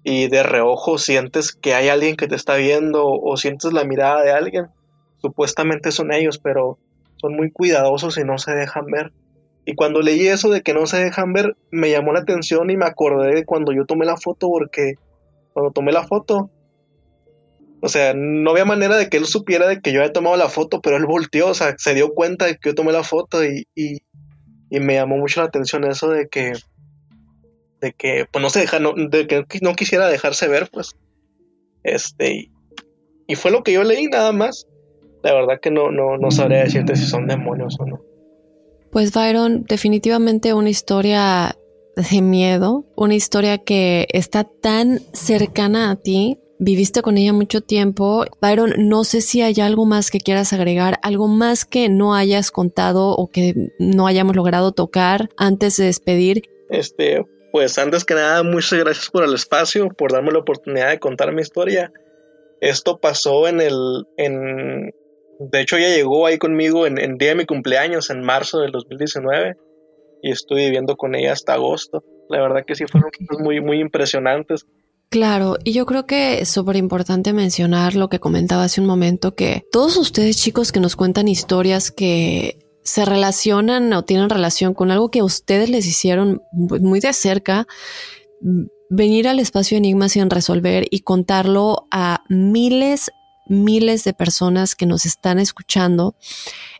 y 0.04 0.28
de 0.28 0.42
reojo 0.42 0.98
sientes 0.98 1.52
que 1.52 1.72
hay 1.72 1.88
alguien 1.88 2.16
que 2.16 2.28
te 2.28 2.34
está 2.34 2.56
viendo 2.56 3.06
o 3.06 3.36
sientes 3.38 3.72
la 3.72 3.84
mirada 3.84 4.22
de 4.22 4.32
alguien 4.32 4.66
supuestamente 5.16 5.92
son 5.92 6.12
ellos 6.12 6.38
pero 6.38 6.78
son 7.22 7.36
muy 7.36 7.50
cuidadosos 7.50 8.18
y 8.18 8.24
no 8.24 8.36
se 8.36 8.52
dejan 8.52 8.86
ver. 8.86 9.12
Y 9.64 9.74
cuando 9.74 10.02
leí 10.02 10.26
eso 10.26 10.50
de 10.50 10.62
que 10.62 10.74
no 10.74 10.86
se 10.86 10.98
dejan 10.98 11.32
ver, 11.32 11.56
me 11.70 11.90
llamó 11.90 12.12
la 12.12 12.20
atención 12.20 12.68
y 12.68 12.76
me 12.76 12.84
acordé 12.84 13.34
de 13.34 13.44
cuando 13.44 13.72
yo 13.72 13.86
tomé 13.86 14.04
la 14.04 14.16
foto 14.16 14.48
porque 14.48 14.94
cuando 15.52 15.70
tomé 15.70 15.92
la 15.92 16.04
foto, 16.04 16.50
o 17.80 17.88
sea, 17.88 18.12
no 18.14 18.50
había 18.50 18.64
manera 18.64 18.96
de 18.96 19.08
que 19.08 19.18
él 19.18 19.26
supiera 19.26 19.68
de 19.68 19.80
que 19.80 19.92
yo 19.92 20.00
había 20.00 20.12
tomado 20.12 20.36
la 20.36 20.48
foto, 20.48 20.80
pero 20.80 20.96
él 20.96 21.06
volteó, 21.06 21.48
o 21.48 21.54
sea, 21.54 21.76
se 21.78 21.94
dio 21.94 22.12
cuenta 22.12 22.46
de 22.46 22.56
que 22.56 22.70
yo 22.70 22.74
tomé 22.74 22.92
la 22.92 23.04
foto 23.04 23.44
y, 23.44 23.66
y, 23.74 23.98
me 24.70 24.94
llamó 24.94 25.16
mucho 25.18 25.40
la 25.40 25.46
atención 25.46 25.84
eso 25.84 26.08
de 26.08 26.28
que, 26.28 26.54
de 27.80 27.92
que, 27.92 28.26
pues 28.32 28.42
no 28.42 28.50
se 28.50 28.60
deja, 28.60 28.78
no, 28.78 28.94
de 28.94 29.26
que 29.26 29.44
no 29.60 29.74
quisiera 29.74 30.08
dejarse 30.08 30.48
ver, 30.48 30.70
pues, 30.72 30.96
este, 31.82 32.32
y, 32.32 32.52
y 33.26 33.34
fue 33.36 33.50
lo 33.50 33.62
que 33.62 33.72
yo 33.72 33.84
leí 33.84 34.06
nada 34.06 34.32
más 34.32 34.66
la 35.22 35.32
verdad 35.32 35.60
que 35.60 35.70
no, 35.70 35.90
no, 35.90 36.18
no 36.18 36.30
sabría 36.30 36.64
decirte 36.64 36.96
si 36.96 37.06
son 37.06 37.26
demonios 37.26 37.76
o 37.78 37.86
no. 37.86 38.00
Pues 38.90 39.12
Byron, 39.12 39.64
definitivamente 39.64 40.52
una 40.52 40.68
historia 40.68 41.56
de 41.96 42.20
miedo, 42.20 42.84
una 42.94 43.14
historia 43.14 43.58
que 43.58 44.06
está 44.10 44.44
tan 44.44 45.00
cercana 45.12 45.90
a 45.90 45.96
ti, 45.96 46.38
viviste 46.58 47.02
con 47.02 47.18
ella 47.18 47.32
mucho 47.32 47.60
tiempo. 47.60 48.24
Byron, 48.40 48.74
no 48.78 49.04
sé 49.04 49.20
si 49.20 49.42
hay 49.42 49.60
algo 49.60 49.86
más 49.86 50.10
que 50.10 50.20
quieras 50.20 50.52
agregar, 50.52 50.98
algo 51.02 51.26
más 51.26 51.64
que 51.64 51.88
no 51.88 52.14
hayas 52.14 52.50
contado 52.50 53.10
o 53.10 53.30
que 53.30 53.54
no 53.78 54.06
hayamos 54.06 54.36
logrado 54.36 54.72
tocar 54.72 55.28
antes 55.36 55.76
de 55.76 55.86
despedir. 55.86 56.42
Este, 56.68 57.24
pues 57.50 57.78
antes 57.78 58.04
que 58.04 58.14
nada, 58.14 58.42
muchas 58.42 58.78
gracias 58.78 59.10
por 59.10 59.24
el 59.24 59.34
espacio, 59.34 59.88
por 59.88 60.12
darme 60.12 60.32
la 60.32 60.38
oportunidad 60.38 60.90
de 60.90 60.98
contar 60.98 61.32
mi 61.32 61.42
historia. 61.42 61.92
Esto 62.60 62.98
pasó 62.98 63.48
en 63.48 63.60
el, 63.60 64.06
en, 64.16 64.94
de 65.50 65.60
hecho, 65.60 65.76
ella 65.76 65.88
llegó 65.88 66.26
ahí 66.26 66.38
conmigo 66.38 66.86
en, 66.86 66.98
el 66.98 67.18
día 67.18 67.30
de 67.30 67.36
mi 67.36 67.46
cumpleaños, 67.46 68.10
en 68.10 68.22
marzo 68.22 68.60
del 68.60 68.72
2019, 68.72 69.56
y 70.22 70.30
estuve 70.30 70.66
viviendo 70.66 70.96
con 70.96 71.14
ella 71.14 71.32
hasta 71.32 71.54
agosto. 71.54 72.04
La 72.28 72.40
verdad 72.40 72.64
que 72.66 72.74
sí 72.74 72.84
fueron 72.86 73.10
muy, 73.40 73.60
muy 73.60 73.80
impresionantes. 73.80 74.66
Claro, 75.10 75.56
y 75.62 75.72
yo 75.72 75.84
creo 75.84 76.06
que 76.06 76.40
es 76.40 76.48
súper 76.48 76.76
importante 76.76 77.32
mencionar 77.32 77.96
lo 77.96 78.08
que 78.08 78.18
comentaba 78.18 78.64
hace 78.64 78.80
un 78.80 78.86
momento, 78.86 79.34
que 79.34 79.62
todos 79.70 79.96
ustedes 79.98 80.38
chicos 80.38 80.72
que 80.72 80.80
nos 80.80 80.96
cuentan 80.96 81.28
historias 81.28 81.90
que 81.90 82.58
se 82.82 83.04
relacionan 83.04 83.92
o 83.92 84.04
tienen 84.04 84.30
relación 84.30 84.74
con 84.74 84.90
algo 84.90 85.10
que 85.10 85.20
a 85.20 85.24
ustedes 85.24 85.68
les 85.68 85.86
hicieron 85.86 86.42
muy 86.52 87.00
de 87.00 87.12
cerca, 87.12 87.66
venir 88.88 89.28
al 89.28 89.38
espacio 89.38 89.76
Enigmas 89.76 90.12
sin 90.12 90.30
resolver 90.30 90.86
y 90.90 91.00
contarlo 91.00 91.86
a 91.90 92.24
miles 92.28 93.10
miles 93.46 94.04
de 94.04 94.14
personas 94.14 94.74
que 94.74 94.86
nos 94.86 95.06
están 95.06 95.38
escuchando 95.38 96.14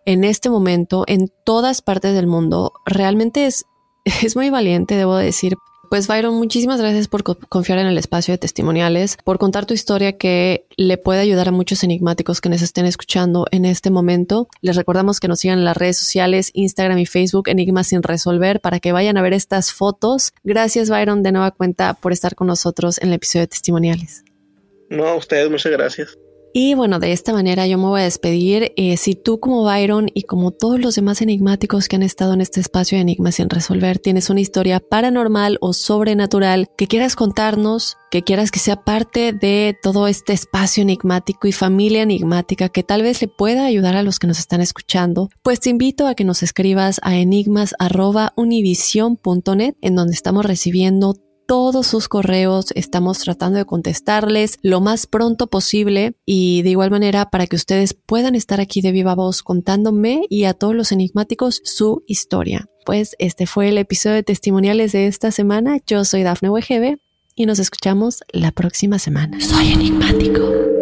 en 0.05 0.25
este 0.25 0.51
momento 0.51 1.05
en 1.07 1.31
todas 1.45 1.83
partes 1.83 2.15
del 2.15 2.27
mundo. 2.27 2.73
Realmente 2.87 3.47
es, 3.47 3.65
es 4.23 4.37
muy 4.37 4.51
valiente, 4.51 4.95
debo 4.95 5.17
decir. 5.17 5.55
Pues 5.93 6.09
Byron, 6.09 6.35
muchísimas 6.37 6.81
gracias 6.81 7.07
por 7.07 7.23
confiar 7.23 7.79
en 7.79 7.87
el 7.87 7.99
espacio 7.99 8.33
de 8.33 8.39
testimoniales, 8.39 9.19
por 9.25 9.39
contar 9.39 9.67
tu 9.67 9.75
historia 9.75 10.17
que 10.17 10.65
le 10.79 10.97
puede 10.97 11.21
ayudar 11.21 11.49
a 11.49 11.53
muchos 11.53 11.85
enigmáticos 11.85 12.41
que 12.41 12.49
nos 12.49 12.63
estén 12.63 12.87
escuchando 12.87 13.45
en 13.51 13.67
este 13.67 13.91
momento. 13.91 14.49
Les 14.63 14.75
recordamos 14.75 15.21
que 15.21 15.29
nos 15.29 15.41
sigan 15.41 15.59
en 15.59 15.67
las 15.67 15.77
redes 15.77 15.99
sociales, 15.99 16.51
Instagram 16.55 16.97
y 16.97 17.05
Facebook, 17.05 17.47
Enigmas 17.51 17.89
sin 17.89 18.03
resolver, 18.03 18.61
para 18.61 18.81
que 18.81 18.93
vayan 18.93 19.19
a 19.19 19.23
ver 19.23 19.35
estas 19.35 19.71
fotos. 19.71 20.33
Gracias 20.43 20.89
Byron 20.89 21.23
de 21.23 21.33
nueva 21.33 21.51
cuenta 21.51 21.93
por 21.93 22.13
estar 22.13 22.37
con 22.37 22.47
nosotros 22.47 22.97
en 23.03 23.09
el 23.09 23.15
episodio 23.17 23.43
de 23.43 23.49
testimoniales. 23.49 24.25
No, 24.89 25.07
a 25.09 25.17
ustedes, 25.17 25.51
muchas 25.51 25.73
gracias. 25.73 26.17
Y 26.55 26.75
bueno, 26.75 26.99
de 26.99 27.13
esta 27.13 27.33
manera 27.33 27.67
yo 27.67 27.79
me 27.79 27.87
voy 27.87 28.03
a 28.03 28.05
despedir. 28.05 28.75
Eh, 28.77 28.99
si 28.99 29.15
tú 29.15 29.41
como 29.41 29.65
Byron 29.65 30.11
y 30.13 30.25
como 30.25 30.51
todos 30.51 30.79
los 30.79 30.95
demás 30.95 31.23
enigmáticos 31.23 31.89
que 31.89 31.97
han 31.97 32.03
estado 32.03 32.35
en 32.35 32.43
este 32.43 32.61
espacio 32.61 32.99
de 32.99 33.03
Enigmas 33.03 33.37
sin 33.37 33.49
resolver, 33.49 33.99
tienes 33.99 34.29
una 34.29 34.41
historia 34.41 34.79
paranormal 34.79 35.57
o 35.63 35.73
sobrenatural 35.73 36.69
que 36.77 36.89
quieras 36.89 37.17
contarnos, 37.17 37.97
que 38.11 38.23
quieras 38.23 38.51
que 38.51 38.59
sea 38.59 38.85
parte 38.85 39.33
de 39.33 39.75
todo 39.83 40.09
este 40.09 40.35
espacio 40.35 40.83
enigmático 40.83 41.49
y 41.49 41.53
familia 41.53 42.03
enigmática 42.03 42.69
que 42.69 42.83
tal 42.83 43.03
vez 43.03 43.23
le 43.23 43.29
pueda 43.29 43.65
ayudar 43.65 43.97
a 43.97 44.03
los 44.03 44.19
que 44.19 44.27
nos 44.27 44.39
están 44.39 44.61
escuchando, 44.61 45.31
pues 45.43 45.61
te 45.61 45.71
invito 45.71 46.07
a 46.07 46.15
que 46.15 46.25
nos 46.25 46.43
escribas 46.43 47.01
a 47.03 47.17
enigmas.univision.net 47.17 49.75
en 49.81 49.97
donde 49.97 50.13
estamos 50.13 50.45
recibiendo 50.45 51.15
todos 51.47 51.87
sus 51.87 52.09
correos, 52.09 52.67
estamos 52.75 53.19
tratando 53.19 53.59
de 53.59 53.65
contestarles 53.65 54.59
lo 54.63 54.81
más 54.81 55.07
pronto 55.07 55.49
posible 55.49 56.15
y 56.25 56.63
de 56.63 56.71
igual 56.71 56.91
manera 56.91 57.31
para 57.31 57.47
que 57.47 57.57
ustedes 57.57 57.95
puedan 57.95 58.35
estar 58.35 58.61
aquí 58.61 58.81
de 58.81 58.93
viva 58.93 59.15
voz 59.15 59.43
contándome 59.43 60.23
y 60.29 60.45
a 60.45 60.55
todos 60.55 60.75
los 60.75 60.93
enigmáticos 60.93 61.61
su 61.65 62.03
historia. 62.07 62.69
Pues 62.85 63.15
este 63.19 63.47
fue 63.47 63.69
el 63.69 63.79
episodio 63.79 64.17
de 64.17 64.23
testimoniales 64.23 64.93
de 64.93 65.07
esta 65.07 65.31
semana. 65.31 65.79
Yo 65.87 66.05
soy 66.05 66.23
Dafne 66.23 66.51
Wegebe 66.51 66.99
y 67.35 67.47
nos 67.47 67.59
escuchamos 67.59 68.23
la 68.33 68.53
próxima 68.53 68.99
semana. 68.99 69.41
Soy 69.41 69.73
enigmático. 69.73 70.82